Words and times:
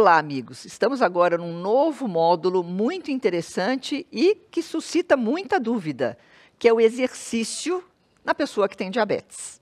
Olá, 0.00 0.16
amigos. 0.16 0.64
Estamos 0.64 1.02
agora 1.02 1.36
num 1.36 1.60
novo 1.60 2.08
módulo 2.08 2.64
muito 2.64 3.10
interessante 3.10 4.06
e 4.10 4.34
que 4.34 4.62
suscita 4.62 5.14
muita 5.14 5.60
dúvida, 5.60 6.16
que 6.58 6.66
é 6.66 6.72
o 6.72 6.80
exercício 6.80 7.84
na 8.24 8.34
pessoa 8.34 8.66
que 8.66 8.74
tem 8.74 8.90
diabetes. 8.90 9.59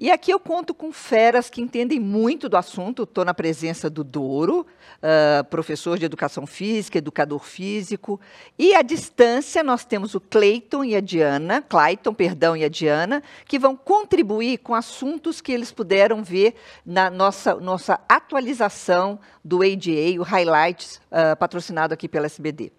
E 0.00 0.12
aqui 0.12 0.30
eu 0.30 0.38
conto 0.38 0.72
com 0.72 0.92
feras 0.92 1.50
que 1.50 1.60
entendem 1.60 1.98
muito 1.98 2.48
do 2.48 2.56
assunto. 2.56 3.02
Estou 3.02 3.24
na 3.24 3.34
presença 3.34 3.90
do 3.90 4.04
Douro, 4.04 4.64
uh, 5.02 5.44
professor 5.46 5.98
de 5.98 6.04
educação 6.04 6.46
física, 6.46 6.98
educador 6.98 7.42
físico. 7.42 8.20
E 8.56 8.76
à 8.76 8.82
distância 8.82 9.60
nós 9.60 9.84
temos 9.84 10.14
o 10.14 10.20
Cleiton 10.20 10.84
e 10.84 10.94
a 10.94 11.00
Diana, 11.00 11.60
Clayton, 11.62 12.14
perdão, 12.14 12.56
e 12.56 12.62
a 12.62 12.68
Diana, 12.68 13.24
que 13.44 13.58
vão 13.58 13.74
contribuir 13.74 14.58
com 14.58 14.72
assuntos 14.72 15.40
que 15.40 15.50
eles 15.50 15.72
puderam 15.72 16.22
ver 16.22 16.54
na 16.86 17.10
nossa, 17.10 17.56
nossa 17.56 17.98
atualização 18.08 19.18
do 19.44 19.62
ADA, 19.62 20.20
o 20.20 20.22
Highlights, 20.22 21.00
uh, 21.10 21.36
patrocinado 21.36 21.92
aqui 21.92 22.06
pela 22.06 22.26
SBD. 22.26 22.70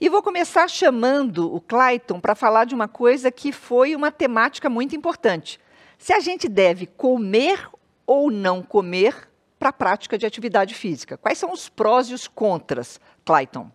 E 0.00 0.08
vou 0.08 0.22
começar 0.22 0.68
chamando 0.70 1.52
o 1.52 1.60
Clayton 1.60 2.20
para 2.20 2.36
falar 2.36 2.66
de 2.66 2.74
uma 2.76 2.86
coisa 2.86 3.32
que 3.32 3.50
foi 3.50 3.96
uma 3.96 4.12
temática 4.12 4.70
muito 4.70 4.94
importante 4.94 5.58
se 5.98 6.12
a 6.12 6.20
gente 6.20 6.48
deve 6.48 6.86
comer 6.86 7.68
ou 8.06 8.30
não 8.30 8.62
comer 8.62 9.28
para 9.58 9.70
a 9.70 9.72
prática 9.72 10.16
de 10.16 10.24
atividade 10.24 10.72
física. 10.72 11.18
Quais 11.18 11.36
são 11.36 11.52
os 11.52 11.68
prós 11.68 12.06
e 12.08 12.14
os 12.14 12.28
contras, 12.28 13.00
Clayton? 13.24 13.70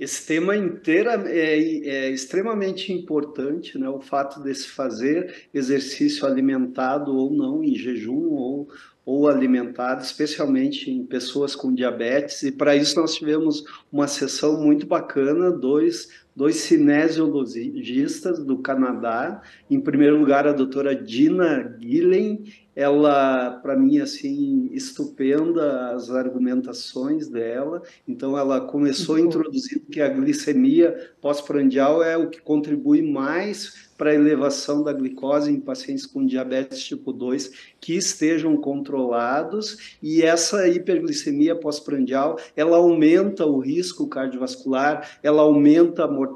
Esse 0.00 0.26
tema 0.26 0.56
inteira 0.56 1.24
é, 1.26 1.58
é, 1.58 2.10
extremamente 2.10 2.92
importante, 2.92 3.76
né? 3.76 3.88
O 3.88 4.00
fato 4.00 4.40
de 4.40 4.54
se 4.54 4.68
fazer 4.68 5.48
exercício 5.52 6.24
alimentado 6.24 7.14
ou 7.14 7.32
não, 7.32 7.64
em 7.64 7.74
jejum 7.74 8.30
ou, 8.30 8.68
ou 9.04 9.28
alimentado, 9.28 10.02
especialmente 10.02 10.88
em 10.88 11.04
pessoas 11.04 11.56
com 11.56 11.74
diabetes. 11.74 12.44
E 12.44 12.52
para 12.52 12.76
isso 12.76 12.98
nós 13.00 13.16
tivemos 13.16 13.64
uma 13.90 14.06
sessão 14.06 14.62
muito 14.62 14.86
bacana, 14.86 15.50
dois 15.50 16.08
dois 16.38 16.54
cinesiologistas 16.58 18.38
do 18.38 18.58
Canadá. 18.58 19.42
Em 19.68 19.80
primeiro 19.80 20.20
lugar, 20.20 20.46
a 20.46 20.52
doutora 20.52 20.94
Dina 20.94 21.76
Gillen, 21.80 22.44
ela, 22.76 23.58
para 23.60 23.76
mim, 23.76 23.98
assim, 23.98 24.70
estupenda 24.72 25.90
as 25.90 26.10
argumentações 26.10 27.26
dela. 27.28 27.82
Então, 28.06 28.38
ela 28.38 28.60
começou 28.60 29.18
introduzindo 29.18 29.86
que 29.90 30.00
a 30.00 30.08
glicemia 30.08 31.10
pós-prandial 31.20 32.04
é 32.04 32.16
o 32.16 32.30
que 32.30 32.40
contribui 32.40 33.02
mais 33.02 33.88
para 33.98 34.10
a 34.10 34.14
elevação 34.14 34.84
da 34.84 34.92
glicose 34.92 35.50
em 35.50 35.58
pacientes 35.58 36.06
com 36.06 36.24
diabetes 36.24 36.84
tipo 36.84 37.12
2 37.12 37.50
que 37.80 37.94
estejam 37.94 38.56
controlados 38.56 39.96
e 40.00 40.22
essa 40.22 40.68
hiperglicemia 40.68 41.56
pós-prandial, 41.56 42.38
ela 42.54 42.76
aumenta 42.76 43.44
o 43.44 43.58
risco 43.58 44.06
cardiovascular, 44.06 45.18
ela 45.20 45.42
aumenta 45.42 46.04
a 46.04 46.08
mortalidade 46.08 46.27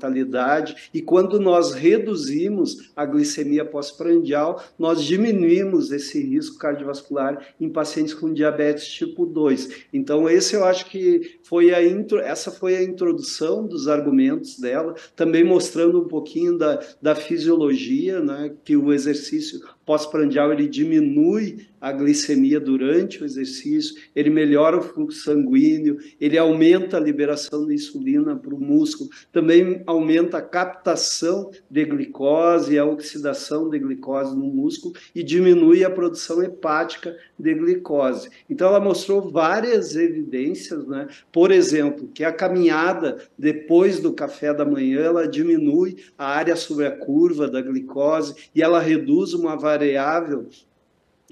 e 0.92 1.02
quando 1.02 1.40
nós 1.40 1.72
reduzimos 1.72 2.90
a 2.96 3.04
glicemia 3.04 3.64
pós-prandial, 3.64 4.62
nós 4.78 5.02
diminuímos 5.02 5.90
esse 5.92 6.20
risco 6.22 6.58
cardiovascular 6.58 7.46
em 7.60 7.68
pacientes 7.68 8.14
com 8.14 8.32
diabetes 8.32 8.86
tipo 8.86 9.26
2. 9.26 9.86
Então 9.92 10.28
esse 10.28 10.54
eu 10.54 10.64
acho 10.64 10.86
que 10.86 11.38
foi 11.42 11.74
a 11.74 11.84
intro, 11.84 12.18
essa 12.18 12.50
foi 12.50 12.76
a 12.76 12.82
introdução 12.82 13.66
dos 13.66 13.88
argumentos 13.88 14.58
dela, 14.58 14.94
também 15.16 15.44
mostrando 15.44 16.00
um 16.00 16.08
pouquinho 16.08 16.56
da, 16.56 16.80
da 17.00 17.14
fisiologia, 17.14 18.20
né, 18.20 18.54
que 18.64 18.76
o 18.76 18.92
exercício 18.92 19.60
pós-prandial 19.84 20.52
ele 20.52 20.68
diminui 20.68 21.66
a 21.82 21.90
glicemia 21.90 22.60
durante 22.60 23.20
o 23.20 23.24
exercício, 23.24 24.00
ele 24.14 24.30
melhora 24.30 24.78
o 24.78 24.82
fluxo 24.82 25.24
sanguíneo, 25.24 25.98
ele 26.20 26.38
aumenta 26.38 26.96
a 26.96 27.00
liberação 27.00 27.66
de 27.66 27.74
insulina 27.74 28.36
para 28.36 28.54
o 28.54 28.60
músculo, 28.60 29.10
também 29.32 29.82
aumenta 29.84 30.38
a 30.38 30.42
captação 30.42 31.50
de 31.68 31.84
glicose 31.84 32.78
a 32.78 32.84
oxidação 32.84 33.68
de 33.68 33.80
glicose 33.80 34.36
no 34.36 34.44
músculo 34.44 34.94
e 35.12 35.24
diminui 35.24 35.84
a 35.84 35.90
produção 35.90 36.40
hepática 36.40 37.16
de 37.36 37.52
glicose. 37.52 38.30
Então 38.48 38.68
ela 38.68 38.78
mostrou 38.78 39.28
várias 39.28 39.96
evidências, 39.96 40.86
né? 40.86 41.08
Por 41.32 41.50
exemplo, 41.50 42.08
que 42.14 42.22
a 42.22 42.32
caminhada 42.32 43.18
depois 43.36 43.98
do 43.98 44.12
café 44.12 44.54
da 44.54 44.64
manhã, 44.64 45.00
ela 45.00 45.26
diminui 45.26 45.96
a 46.16 46.26
área 46.26 46.54
sobre 46.54 46.86
a 46.86 46.96
curva 46.96 47.48
da 47.48 47.60
glicose 47.60 48.34
e 48.54 48.62
ela 48.62 48.78
reduz 48.78 49.34
uma 49.34 49.56
variável 49.56 50.46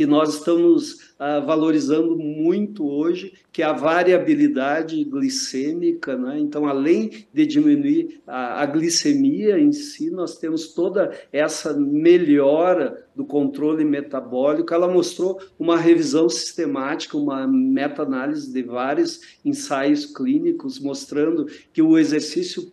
que 0.01 0.07
nós 0.07 0.37
estamos 0.37 0.93
uh, 0.95 1.45
valorizando 1.45 2.17
muito 2.17 2.89
hoje, 2.89 3.35
que 3.53 3.61
é 3.61 3.67
a 3.67 3.75
variabilidade 3.75 5.05
glicêmica. 5.05 6.17
Né? 6.17 6.39
Então, 6.39 6.65
além 6.65 7.27
de 7.35 7.45
diminuir 7.45 8.23
a, 8.27 8.63
a, 8.63 8.65
glicemia 8.65 9.59
em 9.59 9.73
si, 9.73 10.11
nós 10.11 10.39
temos 10.39 10.73
toda 10.73 11.13
essa 11.31 11.75
melhora 11.75 13.07
do 13.15 13.27
controle 13.27 13.85
metabólico. 13.85 14.73
Ela 14.73 14.89
mostrou 14.89 15.39
uma 15.59 15.77
revisão 15.77 16.31
sistemática, 16.31 17.19
uma 17.19 17.47
meta-análise 17.47 18.51
de 18.51 18.63
vários 18.63 19.21
ensaios 19.45 20.07
clínicos, 20.07 20.81
mostrando 20.81 21.45
que 21.75 21.83
o 21.83 21.99
exercício 21.99 22.71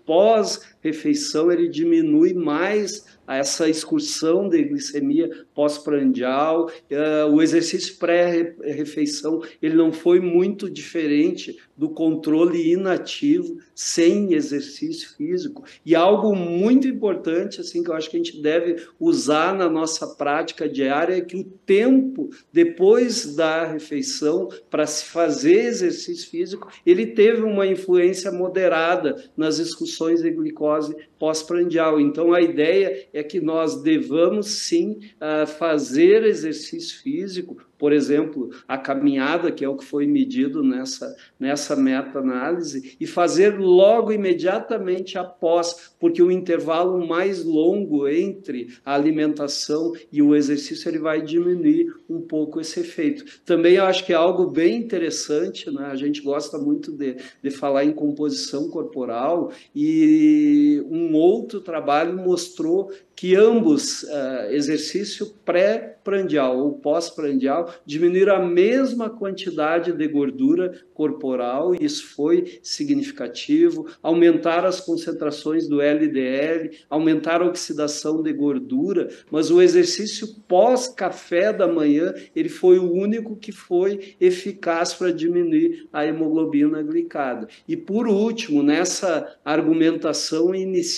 pós-refeição 0.87 1.51
ele 1.51 1.67
diminui 1.67 2.33
mais 2.33 3.05
essa 3.35 3.67
excursão 3.67 4.47
de 4.47 4.63
glicemia 4.63 5.29
pós-prandial, 5.53 6.67
uh, 6.67 7.29
o 7.29 7.41
exercício 7.41 7.97
pré-refeição, 7.97 9.41
ele 9.61 9.75
não 9.75 9.91
foi 9.91 10.21
muito 10.21 10.69
diferente 10.69 11.57
do 11.75 11.89
controle 11.89 12.71
inativo 12.71 13.57
sem 13.75 14.33
exercício 14.33 15.15
físico. 15.15 15.63
E 15.85 15.93
algo 15.93 16.33
muito 16.35 16.87
importante, 16.87 17.59
assim, 17.59 17.83
que 17.83 17.89
eu 17.89 17.95
acho 17.95 18.09
que 18.09 18.15
a 18.15 18.23
gente 18.23 18.41
deve 18.41 18.87
usar 18.99 19.53
na 19.53 19.69
nossa 19.69 20.07
prática 20.07 20.67
diária 20.69 21.17
é 21.17 21.21
que 21.21 21.35
o 21.35 21.43
tempo 21.43 22.29
depois 22.51 23.35
da 23.35 23.65
refeição 23.65 24.47
para 24.69 24.87
se 24.87 25.05
fazer 25.05 25.65
exercício 25.65 26.29
físico, 26.29 26.71
ele 26.85 27.07
teve 27.07 27.41
uma 27.41 27.67
influência 27.67 28.31
moderada 28.31 29.29
nas 29.35 29.59
excursões 29.59 30.21
de 30.21 30.31
glicose 30.31 30.76
glicose 30.79 31.07
pós-prandial. 31.19 31.99
Então, 31.99 32.33
a 32.33 32.41
ideia 32.41 33.07
é 33.13 33.23
que 33.23 33.39
nós 33.39 33.81
devamos 33.81 34.47
sim 34.47 34.99
ah, 35.19 35.45
fazer 35.45 36.23
exercício 36.23 37.01
físico, 37.01 37.57
por 37.77 37.93
exemplo, 37.93 38.49
a 38.67 38.77
caminhada, 38.77 39.51
que 39.51 39.63
é 39.63 39.69
o 39.69 39.77
que 39.77 39.85
foi 39.85 40.07
medido 40.07 40.63
nessa, 40.63 41.15
nessa 41.39 41.75
meta-análise, 41.75 42.95
e 42.99 43.05
fazer 43.05 43.59
logo 43.59 44.11
imediatamente 44.11 45.17
após, 45.17 45.93
porque 45.99 46.21
o 46.21 46.31
intervalo 46.31 47.05
mais 47.05 47.43
longo 47.43 48.07
entre 48.07 48.75
a 48.83 48.95
alimentação 48.95 49.93
e 50.11 50.21
o 50.21 50.35
exercício 50.35 50.89
ele 50.89 50.99
vai 50.99 51.21
diminuir 51.21 51.93
um 52.09 52.21
pouco 52.21 52.59
esse 52.59 52.79
efeito. 52.79 53.41
Também 53.45 53.75
eu 53.75 53.85
acho 53.85 54.05
que 54.05 54.13
é 54.13 54.15
algo 54.15 54.47
bem 54.47 54.77
interessante, 54.77 55.69
né? 55.69 55.85
a 55.85 55.95
gente 55.95 56.21
gosta 56.21 56.57
muito 56.57 56.91
de, 56.91 57.17
de 57.43 57.51
falar 57.51 57.85
em 57.85 57.91
composição 57.91 58.69
corporal, 58.69 59.51
e 59.75 60.83
um 60.89 61.06
outro 61.13 61.61
trabalho 61.61 62.15
mostrou 62.15 62.91
que 63.17 63.35
ambos, 63.35 64.03
uh, 64.03 64.51
exercício 64.51 65.33
pré-prandial 65.43 66.59
ou 66.59 66.73
pós-prandial, 66.73 67.73
diminuíram 67.83 68.35
a 68.35 68.45
mesma 68.45 69.09
quantidade 69.09 69.91
de 69.91 70.07
gordura 70.07 70.79
corporal, 70.93 71.73
e 71.73 71.83
isso 71.83 72.13
foi 72.15 72.59
significativo, 72.61 73.87
aumentaram 74.03 74.67
as 74.67 74.79
concentrações 74.79 75.67
do 75.67 75.81
LDL, 75.81 76.69
aumentaram 76.87 77.47
a 77.47 77.49
oxidação 77.49 78.21
de 78.21 78.31
gordura, 78.31 79.09
mas 79.31 79.49
o 79.49 79.63
exercício 79.63 80.27
pós-café 80.47 81.51
da 81.51 81.67
manhã, 81.67 82.13
ele 82.35 82.49
foi 82.49 82.77
o 82.77 82.91
único 82.91 83.35
que 83.35 83.51
foi 83.51 84.15
eficaz 84.21 84.93
para 84.93 85.11
diminuir 85.11 85.87
a 85.91 86.05
hemoglobina 86.05 86.83
glicada. 86.83 87.47
E 87.67 87.75
por 87.75 88.07
último, 88.07 88.61
nessa 88.61 89.37
argumentação 89.43 90.53
inicial, 90.53 90.96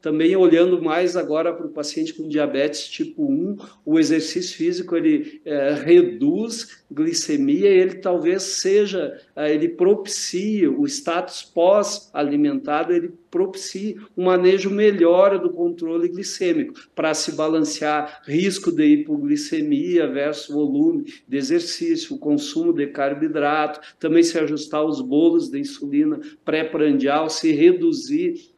também 0.00 0.36
olhando 0.36 0.82
mais 0.82 1.16
agora 1.16 1.52
para 1.52 1.66
o 1.66 1.72
paciente 1.72 2.14
com 2.14 2.28
diabetes 2.28 2.86
tipo 2.88 3.24
1, 3.24 3.56
o 3.84 3.98
exercício 3.98 4.56
físico 4.56 4.96
ele 4.96 5.40
é, 5.44 5.74
reduz 5.74 6.84
glicemia, 6.90 7.68
ele 7.68 7.96
talvez 7.96 8.42
seja, 8.42 9.20
é, 9.34 9.52
ele 9.52 9.68
propicie 9.68 10.66
o 10.68 10.86
status 10.86 11.42
pós-alimentado, 11.42 12.92
ele 12.92 13.12
propicie 13.30 13.96
um 14.16 14.26
manejo 14.26 14.70
melhor 14.70 15.40
do 15.40 15.50
controle 15.50 16.08
glicêmico, 16.08 16.74
para 16.94 17.12
se 17.14 17.32
balancear 17.32 18.22
risco 18.24 18.70
de 18.70 18.84
hipoglicemia 18.84 20.06
versus 20.06 20.54
volume 20.54 21.12
de 21.26 21.36
exercício, 21.36 22.14
o 22.14 22.18
consumo 22.18 22.72
de 22.72 22.86
carboidrato, 22.86 23.80
também 23.98 24.22
se 24.22 24.38
ajustar 24.38 24.84
os 24.84 25.00
bolos 25.00 25.50
de 25.50 25.58
insulina 25.58 26.20
pré-prandial, 26.44 27.28
se 27.28 27.50
reduzir 27.50 28.53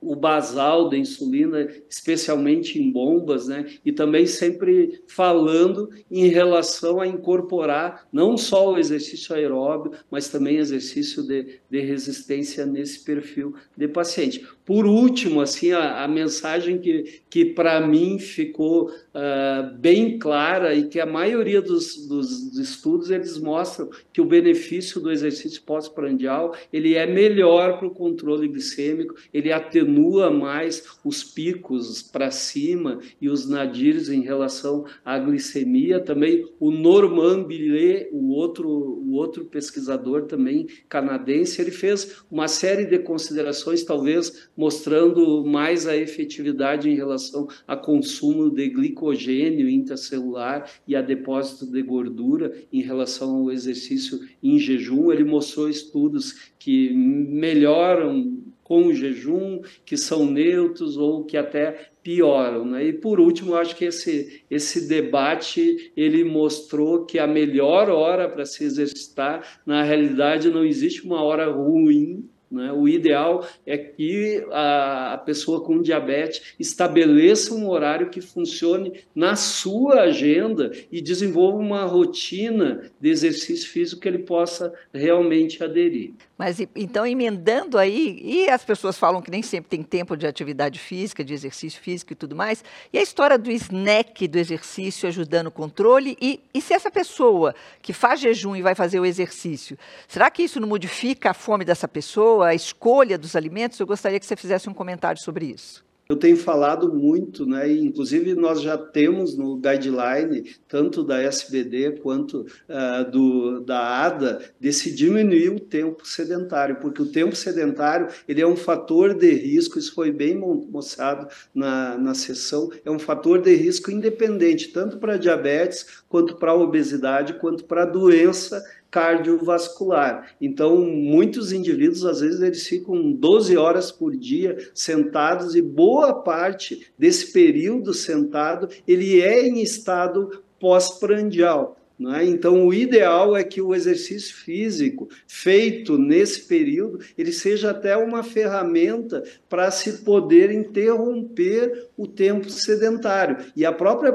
o 0.00 0.16
basal 0.16 0.88
da 0.88 0.96
insulina, 0.96 1.68
especialmente 1.88 2.80
em 2.80 2.90
bombas, 2.90 3.46
né? 3.46 3.66
E 3.84 3.92
também 3.92 4.26
sempre 4.26 5.02
falando 5.06 5.90
em 6.10 6.28
relação 6.28 7.00
a 7.00 7.06
incorporar 7.06 8.06
não 8.12 8.36
só 8.36 8.72
o 8.72 8.78
exercício 8.78 9.34
aeróbio, 9.34 9.92
mas 10.10 10.28
também 10.28 10.56
exercício 10.56 11.22
de, 11.22 11.60
de 11.70 11.80
resistência 11.80 12.64
nesse 12.64 13.04
perfil 13.04 13.54
de 13.76 13.88
paciente. 13.88 14.46
Por 14.64 14.86
último, 14.86 15.40
assim, 15.40 15.72
a, 15.72 16.04
a 16.04 16.08
mensagem 16.08 16.78
que, 16.78 17.22
que 17.28 17.44
para 17.44 17.84
mim 17.84 18.18
ficou 18.18 18.88
uh, 18.88 19.76
bem 19.78 20.18
clara 20.18 20.74
e 20.74 20.86
que 20.86 21.00
a 21.00 21.06
maioria 21.06 21.60
dos, 21.60 22.06
dos, 22.06 22.56
estudos 22.58 23.10
eles 23.10 23.38
mostram 23.38 23.88
que 24.12 24.20
o 24.20 24.24
benefício 24.24 25.00
do 25.00 25.10
exercício 25.10 25.62
pós-prandial 25.62 26.54
ele 26.72 26.94
é 26.94 27.06
melhor 27.06 27.78
para 27.78 27.88
o 27.88 27.94
controle 27.94 28.46
glicêmico, 28.48 29.14
ele 29.32 29.52
atenua 29.52 30.30
mais 30.30 30.84
os 31.04 31.24
picos 31.24 32.02
para 32.02 32.30
cima 32.30 33.00
e 33.20 33.28
os 33.28 33.48
nadirs 33.48 34.08
em 34.08 34.20
relação 34.20 34.84
à 35.04 35.18
glicemia. 35.18 36.00
Também 36.00 36.46
o 36.60 36.70
Norman 36.70 37.44
Billet, 37.44 38.08
o 38.12 38.32
outro, 38.32 38.68
o 38.68 39.14
outro 39.14 39.44
pesquisador 39.46 40.26
também 40.26 40.68
canadense, 40.88 41.60
ele 41.60 41.70
fez 41.70 42.22
uma 42.30 42.46
série 42.46 42.84
de 42.84 42.98
considerações, 42.98 43.82
talvez 43.82 44.50
mostrando 44.60 45.42
mais 45.42 45.86
a 45.86 45.96
efetividade 45.96 46.90
em 46.90 46.94
relação 46.94 47.48
a 47.66 47.74
consumo 47.74 48.50
de 48.50 48.68
glicogênio 48.68 49.66
intracelular 49.70 50.70
e 50.86 50.94
a 50.94 51.00
depósito 51.00 51.64
de 51.64 51.80
gordura 51.80 52.52
em 52.70 52.82
relação 52.82 53.36
ao 53.36 53.50
exercício 53.50 54.20
em 54.42 54.58
jejum. 54.58 55.10
Ele 55.10 55.24
mostrou 55.24 55.66
estudos 55.66 56.50
que 56.58 56.92
melhoram 56.92 58.38
com 58.62 58.86
o 58.88 58.94
jejum, 58.94 59.62
que 59.84 59.96
são 59.96 60.30
neutros 60.30 60.98
ou 60.98 61.24
que 61.24 61.38
até 61.38 61.90
pioram. 62.02 62.66
Né? 62.66 62.88
E 62.88 62.92
por 62.92 63.18
último, 63.18 63.54
acho 63.54 63.74
que 63.74 63.86
esse, 63.86 64.44
esse 64.50 64.86
debate 64.86 65.90
ele 65.96 66.22
mostrou 66.22 67.06
que 67.06 67.18
a 67.18 67.26
melhor 67.26 67.88
hora 67.88 68.28
para 68.28 68.44
se 68.44 68.62
exercitar, 68.62 69.60
na 69.64 69.82
realidade, 69.82 70.50
não 70.50 70.64
existe 70.64 71.02
uma 71.02 71.22
hora 71.22 71.50
ruim 71.50 72.28
né? 72.50 72.72
O 72.72 72.88
ideal 72.88 73.46
é 73.64 73.78
que 73.78 74.44
a, 74.50 75.14
a, 75.14 75.18
pessoa 75.18 75.62
com 75.62 75.80
diabetes 75.80 76.54
estabeleça 76.58 77.54
um 77.54 77.68
horário 77.68 78.10
que 78.10 78.20
funcione 78.20 79.04
na 79.14 79.36
sua 79.36 80.02
agenda 80.02 80.72
e 80.90 81.00
desenvolva 81.00 81.58
uma 81.58 81.84
rotina 81.84 82.90
de 83.00 83.08
exercício 83.08 83.68
físico 83.70 84.00
que 84.00 84.08
ele 84.08 84.18
possa 84.18 84.74
realmente 84.92 85.62
aderir. 85.62 86.14
Mas 86.40 86.58
então, 86.74 87.06
emendando 87.06 87.76
aí, 87.76 88.18
e 88.22 88.48
as 88.48 88.64
pessoas 88.64 88.96
falam 88.96 89.20
que 89.20 89.30
nem 89.30 89.42
sempre 89.42 89.68
tem 89.68 89.82
tempo 89.82 90.16
de 90.16 90.26
atividade 90.26 90.78
física, 90.78 91.22
de 91.22 91.34
exercício 91.34 91.78
físico 91.78 92.14
e 92.14 92.16
tudo 92.16 92.34
mais, 92.34 92.64
e 92.90 92.98
a 92.98 93.02
história 93.02 93.36
do 93.36 93.50
snack 93.50 94.26
do 94.26 94.38
exercício 94.38 95.06
ajudando 95.06 95.48
o 95.48 95.50
controle, 95.50 96.16
e, 96.18 96.40
e 96.54 96.62
se 96.62 96.72
essa 96.72 96.90
pessoa 96.90 97.54
que 97.82 97.92
faz 97.92 98.20
jejum 98.20 98.56
e 98.56 98.62
vai 98.62 98.74
fazer 98.74 98.98
o 98.98 99.04
exercício, 99.04 99.76
será 100.08 100.30
que 100.30 100.42
isso 100.42 100.58
não 100.58 100.66
modifica 100.66 101.32
a 101.32 101.34
fome 101.34 101.62
dessa 101.62 101.86
pessoa? 101.86 102.46
a 102.46 102.54
escolha 102.54 103.18
dos 103.18 103.36
alimentos, 103.36 103.78
eu 103.78 103.86
gostaria 103.86 104.18
que 104.18 104.24
você 104.24 104.34
fizesse 104.34 104.66
um 104.66 104.72
comentário 104.72 105.20
sobre 105.20 105.44
isso. 105.44 105.89
Eu 106.10 106.16
tenho 106.16 106.36
falado 106.36 106.92
muito, 106.92 107.46
né? 107.46 107.72
Inclusive 107.72 108.34
nós 108.34 108.60
já 108.60 108.76
temos 108.76 109.36
no 109.36 109.56
guideline, 109.56 110.56
tanto 110.66 111.04
da 111.04 111.22
SBD 111.22 112.00
quanto 112.02 112.40
uh, 112.40 113.08
do, 113.08 113.60
da 113.60 113.78
ADA, 113.78 114.42
desse 114.58 114.92
diminuir 114.92 115.50
o 115.50 115.60
tempo 115.60 116.04
sedentário, 116.04 116.78
porque 116.80 117.00
o 117.00 117.06
tempo 117.06 117.36
sedentário 117.36 118.08
ele 118.26 118.40
é 118.40 118.46
um 118.46 118.56
fator 118.56 119.14
de 119.14 119.30
risco, 119.32 119.78
isso 119.78 119.94
foi 119.94 120.10
bem 120.10 120.36
mostrado 120.36 121.28
na, 121.54 121.96
na 121.96 122.12
sessão, 122.12 122.72
é 122.84 122.90
um 122.90 122.98
fator 122.98 123.40
de 123.40 123.54
risco 123.54 123.88
independente, 123.88 124.72
tanto 124.72 124.98
para 124.98 125.16
diabetes, 125.16 126.02
quanto 126.08 126.34
para 126.34 126.52
obesidade, 126.52 127.34
quanto 127.34 127.64
para 127.64 127.84
doença 127.84 128.60
cardiovascular. 128.90 130.34
Então, 130.40 130.78
muitos 130.78 131.52
indivíduos, 131.52 132.04
às 132.04 132.20
vezes, 132.20 132.40
eles 132.40 132.66
ficam 132.66 133.12
12 133.12 133.56
horas 133.56 133.92
por 133.92 134.16
dia 134.16 134.56
sentados 134.74 135.54
e 135.54 135.62
boa 135.62 136.22
parte 136.22 136.88
desse 136.98 137.32
período 137.32 137.94
sentado, 137.94 138.68
ele 138.86 139.20
é 139.20 139.46
em 139.46 139.62
estado 139.62 140.42
pós-prandial. 140.58 141.79
É? 142.16 142.24
Então, 142.24 142.66
o 142.66 142.72
ideal 142.72 143.36
é 143.36 143.44
que 143.44 143.60
o 143.60 143.74
exercício 143.74 144.34
físico 144.34 145.08
feito 145.28 145.98
nesse 145.98 146.46
período 146.48 147.00
ele 147.16 147.30
seja 147.30 147.70
até 147.70 147.94
uma 147.94 148.22
ferramenta 148.22 149.22
para 149.50 149.70
se 149.70 149.98
poder 149.98 150.50
interromper 150.50 151.88
o 151.98 152.06
tempo 152.06 152.48
sedentário. 152.48 153.36
E 153.54 153.66
a 153.66 153.72
própria 153.72 154.14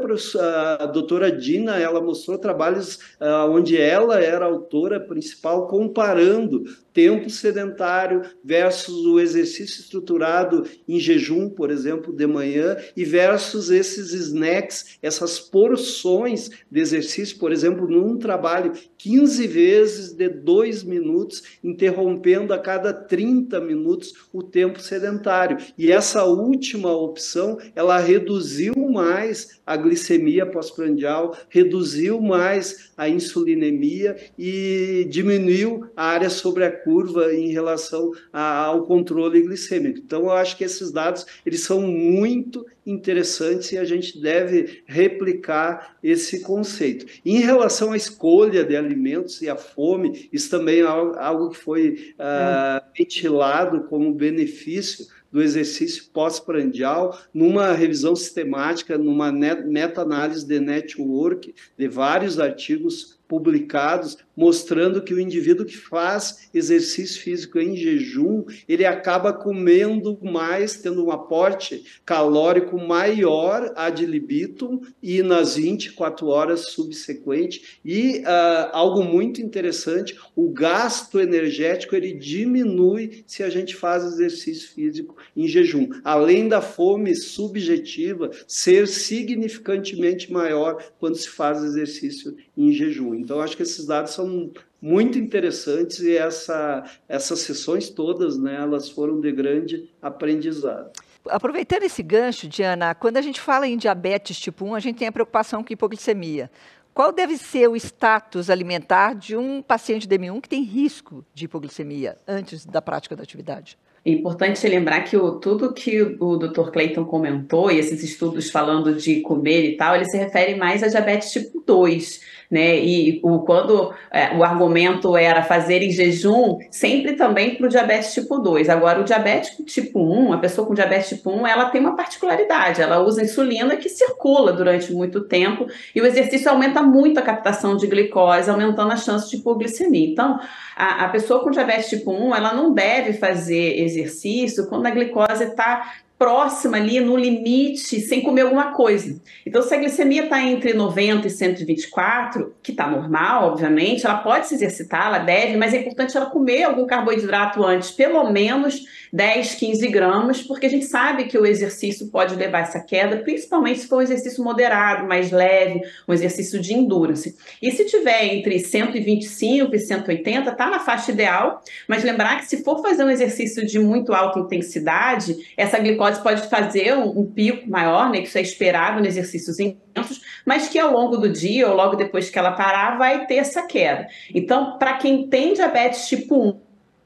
a 0.80 0.86
doutora 0.88 1.32
Dina 1.32 1.78
ela 1.78 2.02
mostrou 2.02 2.40
trabalhos 2.40 2.96
uh, 3.22 3.50
onde 3.50 3.78
ela 3.78 4.20
era 4.20 4.46
autora 4.46 5.00
principal 5.00 5.68
comparando 5.68 6.64
tempo 6.96 7.30
sedentário 7.30 8.22
versus 8.42 9.06
o 9.06 9.20
exercício 9.20 9.82
estruturado 9.82 10.64
em 10.88 10.98
jejum, 10.98 11.50
por 11.50 11.70
exemplo, 11.70 12.14
de 12.14 12.26
manhã, 12.26 12.78
e 12.96 13.04
versus 13.04 13.70
esses 13.70 14.14
snacks, 14.14 14.98
essas 15.02 15.38
porções 15.38 16.50
de 16.72 16.80
exercício, 16.80 17.38
por 17.38 17.52
exemplo, 17.52 17.75
num 17.76 18.18
trabalho 18.18 18.74
15 18.98 19.48
vezes 19.48 20.14
de 20.14 20.30
dois 20.30 20.84
minutos, 20.84 21.44
interrompendo 21.64 22.54
a 22.54 22.60
cada 22.60 22.94
30 22.94 23.60
minutos 23.60 24.14
o 24.32 24.42
tempo 24.42 24.82
sedentário. 24.82 25.58
E 25.78 25.92
essa 25.92 26.24
última 26.24 26.92
opção, 26.96 27.58
ela 27.76 28.00
reduziu 28.00 28.74
mais 28.90 29.60
a 29.66 29.76
glicemia 29.76 30.46
pós-prandial, 30.46 31.36
reduziu 31.50 32.22
mais 32.22 32.92
a 32.98 33.10
insulinemia 33.10 34.16
e 34.38 35.06
diminuiu 35.10 35.86
a 35.96 36.06
área 36.06 36.30
sobre 36.30 36.64
a 36.64 36.72
curva 36.72 37.34
em 37.34 37.52
relação 37.52 38.12
ao 38.32 38.84
controle 38.86 39.42
glicêmico. 39.42 40.00
Então, 40.00 40.22
eu 40.24 40.32
acho 40.32 40.58
que 40.58 40.64
esses 40.64 40.92
dados 40.92 41.26
eles 41.46 41.62
são 41.62 41.82
muito 41.82 42.66
interessantes 42.86 43.72
e 43.72 43.78
a 43.78 43.84
gente 43.84 44.22
deve 44.22 44.84
replicar 44.86 45.98
esse 46.04 46.42
conceito. 46.42 47.06
Em 47.26 47.40
relação 47.40 47.65
à 47.92 47.98
escolha 47.98 48.64
de 48.64 48.76
alimentos 48.76 49.42
e 49.42 49.50
à 49.50 49.56
fome, 49.56 50.30
isso 50.32 50.50
também 50.50 50.82
é 50.82 50.84
algo 50.84 51.50
que 51.50 51.58
foi 51.58 52.14
uh, 52.20 52.84
ventilado 52.98 53.84
como 53.84 54.14
benefício 54.14 55.08
do 55.32 55.42
exercício 55.42 56.06
pós-prandial, 56.14 57.20
numa 57.34 57.74
revisão 57.74 58.16
sistemática, 58.16 58.98
numa 58.98 59.34
meta-análise 59.34 60.48
de 60.48 60.62
network 60.62 61.54
de 61.78 61.88
vários 61.90 62.40
artigos 62.40 63.20
publicados 63.28 64.18
mostrando 64.36 65.02
que 65.02 65.14
o 65.14 65.20
indivíduo 65.20 65.66
que 65.66 65.78
faz 65.78 66.50
exercício 66.54 67.22
físico 67.22 67.60
em 67.60 67.76
jejum, 67.76 68.46
ele 68.68 68.86
acaba 68.86 69.32
comendo 69.32 70.20
mais, 70.22 70.78
tendo 70.78 71.06
um 71.06 71.12
aporte 71.12 71.84
calórico 72.06 72.78
maior 72.78 73.72
ad 73.76 74.06
libitum 74.06 74.82
e 75.02 75.22
nas 75.22 75.56
24 75.56 76.28
horas 76.28 76.72
subsequentes. 76.72 77.80
E 77.84 78.20
uh, 78.20 78.70
algo 78.72 79.04
muito 79.04 79.42
interessante, 79.42 80.18
o 80.36 80.50
gasto 80.50 81.20
energético 81.20 81.96
ele 81.96 82.14
diminui 82.14 83.24
se 83.26 83.44
a 83.44 83.50
gente 83.50 83.76
faz 83.76 84.04
exercício 84.04 84.70
físico 84.70 85.16
em 85.36 85.48
jejum. 85.48 85.90
Além 86.04 86.48
da 86.48 86.62
fome 86.62 87.16
subjetiva 87.16 88.32
ser 88.48 88.88
significantemente 88.88 90.32
maior 90.32 90.84
quando 91.00 91.16
se 91.16 91.30
faz 91.30 91.64
exercício 91.64 92.36
em 92.58 92.72
jejum. 92.72 93.16
Então, 93.16 93.42
acho 93.42 93.56
que 93.56 93.64
esses 93.64 93.86
dados 93.86 94.14
são 94.14 94.25
são 94.26 94.52
muito 94.82 95.18
interessantes 95.18 96.00
e 96.00 96.18
essa, 96.18 96.84
essas 97.08 97.40
sessões 97.40 97.90
todas, 97.90 98.38
né, 98.38 98.56
elas 98.56 98.90
foram 98.90 99.20
de 99.20 99.32
grande 99.32 99.90
aprendizado. 100.02 100.92
Aproveitando 101.28 101.84
esse 101.84 102.04
gancho, 102.04 102.48
Diana, 102.48 102.94
quando 102.94 103.18
a 103.18 103.22
gente 103.22 103.42
fala 103.42 103.68
em 103.68 103.78
diabetes 103.78 104.40
tipo 104.40 104.66
1, 104.66 104.76
a 104.76 104.80
gente 104.80 104.98
tem 104.98 105.08
a 105.08 105.12
preocupação 105.12 105.64
com 105.64 105.74
hipoglicemia. 105.74 106.52
Qual 106.94 107.12
deve 107.12 107.36
ser 107.38 107.68
o 107.68 107.76
status 107.76 108.50
alimentar 108.50 109.16
de 109.16 109.36
um 109.36 109.62
paciente 109.62 110.08
DM1 110.08 110.42
que 110.42 110.50
tem 110.50 110.64
risco 110.64 111.26
de 111.34 111.46
hipoglicemia 111.46 112.18
antes 112.28 112.66
da 112.66 112.82
prática 112.82 113.16
da 113.16 113.24
atividade? 113.24 113.78
É 114.06 114.12
importante 114.12 114.66
lembrar 114.68 115.02
que 115.02 115.18
o, 115.18 115.40
tudo 115.40 115.74
que 115.74 116.00
o 116.20 116.38
Dr. 116.38 116.70
Clayton 116.70 117.06
comentou, 117.06 117.72
e 117.72 117.80
esses 117.80 118.04
estudos 118.04 118.52
falando 118.52 118.94
de 118.94 119.22
comer 119.22 119.72
e 119.72 119.78
tal, 119.78 119.96
ele 119.96 120.06
se 120.06 120.16
refere 120.16 120.54
mais 120.54 120.84
a 120.84 120.88
diabetes 120.88 121.32
tipo 121.32 121.64
2 121.66 122.22
né? 122.50 122.78
E 122.78 123.20
o, 123.24 123.40
quando 123.40 123.94
é, 124.12 124.36
o 124.36 124.44
argumento 124.44 125.16
era 125.18 125.44
fazer 125.44 125.82
em 125.82 125.92
jejum, 125.92 126.58
sempre 126.70 127.14
também 127.14 127.56
para 127.56 127.66
o 127.66 127.70
diabetes 127.70 128.14
tipo 128.14 128.40
2. 128.40 128.70
Agora, 128.70 129.02
o 129.02 129.04
diabetes 129.04 129.58
tipo 129.66 130.00
1, 130.00 130.34
a 130.34 130.38
pessoa 130.38 130.68
com 130.68 130.74
diabetes 130.74 131.10
tipo 131.10 131.32
1, 131.32 131.48
ela 131.48 131.70
tem 131.70 131.82
uma 131.82 131.96
particularidade, 131.96 132.82
ela 132.82 133.00
usa 133.00 133.24
insulina 133.24 133.76
que 133.76 133.90
circula 133.90 134.54
durante 134.54 134.94
muito 134.94 135.22
tempo 135.22 135.68
e 135.94 136.02
o 136.02 136.06
exercício 136.06 136.50
aumenta 136.50 136.82
muito 136.82 137.20
a 137.20 137.24
captação 137.24 137.76
de 137.76 137.88
glicose, 137.88 138.50
aumentando 138.50 138.92
a 138.92 138.98
chance 138.98 139.30
de 139.30 139.38
hipoglicemia. 139.38 140.10
Então, 140.10 140.40
a, 140.76 141.06
a 141.06 141.10
pessoa 141.10 141.44
com 141.44 141.52
diabetes 141.52 141.90
tipo 141.90 142.12
1, 142.12 142.36
ela 142.36 142.54
não 142.54 142.74
deve 142.74 143.14
fazer 143.14 143.80
exercício 143.82 144.68
quando 144.68 144.86
a 144.86 144.92
glicose 144.92 145.44
está 145.44 145.94
próxima 146.18 146.78
ali 146.78 147.00
no 147.00 147.18
limite, 147.18 148.00
sem 148.00 148.22
comer 148.22 148.42
alguma 148.42 148.72
coisa. 148.72 149.20
Então, 149.46 149.62
se 149.62 149.74
a 149.74 149.78
glicemia 149.78 150.24
está 150.24 150.42
entre 150.42 150.74
90 150.74 151.28
e 151.28 151.30
124, 151.30 152.56
que 152.64 152.72
está 152.72 152.88
normal, 152.88 153.50
obviamente, 153.50 154.06
ela 154.06 154.18
pode 154.20 154.48
se 154.48 154.56
exercitar, 154.56 155.08
ela 155.08 155.20
deve, 155.20 155.58
mas 155.58 155.74
é 155.74 155.82
importante 155.82 156.16
ela 156.16 156.28
comer 156.28 156.64
algum 156.64 156.88
carboidrato 156.88 157.64
antes, 157.64 157.92
pelo 157.92 158.32
menos 158.32 158.82
10, 159.16 159.56
15 159.56 159.88
gramas, 159.88 160.42
porque 160.42 160.66
a 160.66 160.70
gente 160.70 160.84
sabe 160.84 161.24
que 161.24 161.38
o 161.38 161.46
exercício 161.46 162.12
pode 162.12 162.36
levar 162.36 162.64
essa 162.64 162.82
queda, 162.82 163.16
principalmente 163.24 163.80
se 163.80 163.88
for 163.88 164.00
um 164.00 164.02
exercício 164.02 164.44
moderado, 164.44 165.08
mais 165.08 165.32
leve, 165.32 165.80
um 166.06 166.14
exercício 166.14 166.60
de 166.60 166.74
endurance. 166.74 167.34
E 167.62 167.72
se 167.72 167.86
tiver 167.86 168.26
entre 168.26 168.60
125 168.60 169.74
e 169.74 169.80
180, 169.80 170.52
está 170.52 170.70
na 170.70 170.82
faixa 170.82 171.14
ideal, 171.14 171.62
mas 171.88 172.04
lembrar 172.04 172.40
que 172.40 172.46
se 172.46 172.62
for 172.62 172.82
fazer 172.82 173.06
um 173.06 173.10
exercício 173.10 173.66
de 173.66 173.80
muito 173.80 174.14
alta 174.14 174.38
intensidade, 174.40 175.34
essa 175.56 175.80
glicose 175.80 176.22
pode 176.22 176.50
fazer 176.50 176.94
um, 176.98 177.22
um, 177.22 177.26
pico 177.26 177.70
maior, 177.70 178.12
né, 178.12 178.20
que 178.20 178.28
isso 178.28 178.38
é 178.38 178.42
esperado 178.42 179.02
em 179.02 179.08
exercícios 179.08 179.62
intensos, 179.62 180.20
mas 180.46 180.68
que 180.68 180.78
ao 180.78 180.92
longo 180.92 181.16
do 181.16 181.30
dia 181.30 181.70
ou 181.70 181.74
logo 181.74 181.96
depois 181.96 182.30
que 182.30 182.38
ela 182.38 182.52
parar 182.52 182.98
vai 182.98 183.26
ter 183.28 183.36
essa 183.36 183.66
queda. 183.66 184.08
Então, 184.34 184.78
para 184.78 184.98
quem 184.98 185.30
tem 185.30 185.54
diabetes 185.54 186.06
tipo 186.10 186.50
1, 186.50 186.65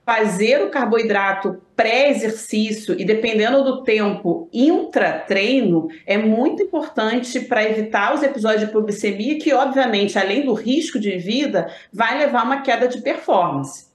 fazer 0.10 0.64
o 0.64 0.72
carboidrato 0.72 1.62
pré-exercício 1.76 3.00
e 3.00 3.06
dependendo 3.06 3.64
do 3.64 3.84
tempo 3.84 4.50
intra-treino 4.52 5.88
é 6.04 6.18
muito 6.18 6.64
importante 6.64 7.40
para 7.42 7.64
evitar 7.64 8.16
os 8.16 8.24
episódios 8.24 8.62
de 8.62 8.70
hipoglicemia 8.70 9.38
que, 9.38 9.54
obviamente, 9.54 10.18
além 10.18 10.44
do 10.44 10.54
risco 10.54 11.00
de 11.00 11.16
vida, 11.20 11.72
vai 11.94 12.18
levar 12.18 12.42
a 12.42 12.44
uma 12.44 12.62
queda 12.62 12.88
de 12.88 13.00
performance. 13.02 13.88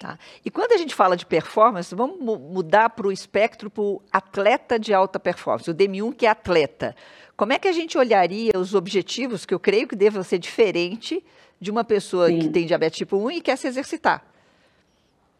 Tá. 0.00 0.18
E 0.44 0.50
quando 0.50 0.72
a 0.72 0.76
gente 0.76 0.92
fala 0.92 1.16
de 1.16 1.24
performance, 1.24 1.94
vamos 1.94 2.18
mudar 2.18 2.90
para 2.90 3.06
o 3.06 3.12
espectro 3.12 3.70
para 3.70 3.82
o 3.84 4.02
atleta 4.10 4.76
de 4.76 4.92
alta 4.92 5.20
performance, 5.20 5.70
o 5.70 5.74
DM1 5.74 6.16
que 6.16 6.26
é 6.26 6.30
atleta. 6.30 6.96
Como 7.36 7.52
é 7.52 7.60
que 7.60 7.68
a 7.68 7.72
gente 7.72 7.96
olharia 7.96 8.58
os 8.58 8.74
objetivos, 8.74 9.46
que 9.46 9.54
eu 9.54 9.60
creio 9.60 9.86
que 9.86 9.94
deva 9.94 10.24
ser 10.24 10.38
diferente 10.38 11.24
de 11.60 11.70
uma 11.70 11.84
pessoa 11.84 12.26
Sim. 12.26 12.40
que 12.40 12.48
tem 12.48 12.66
diabetes 12.66 12.98
tipo 12.98 13.16
1 13.16 13.30
e 13.30 13.40
quer 13.40 13.56
se 13.56 13.68
exercitar? 13.68 14.29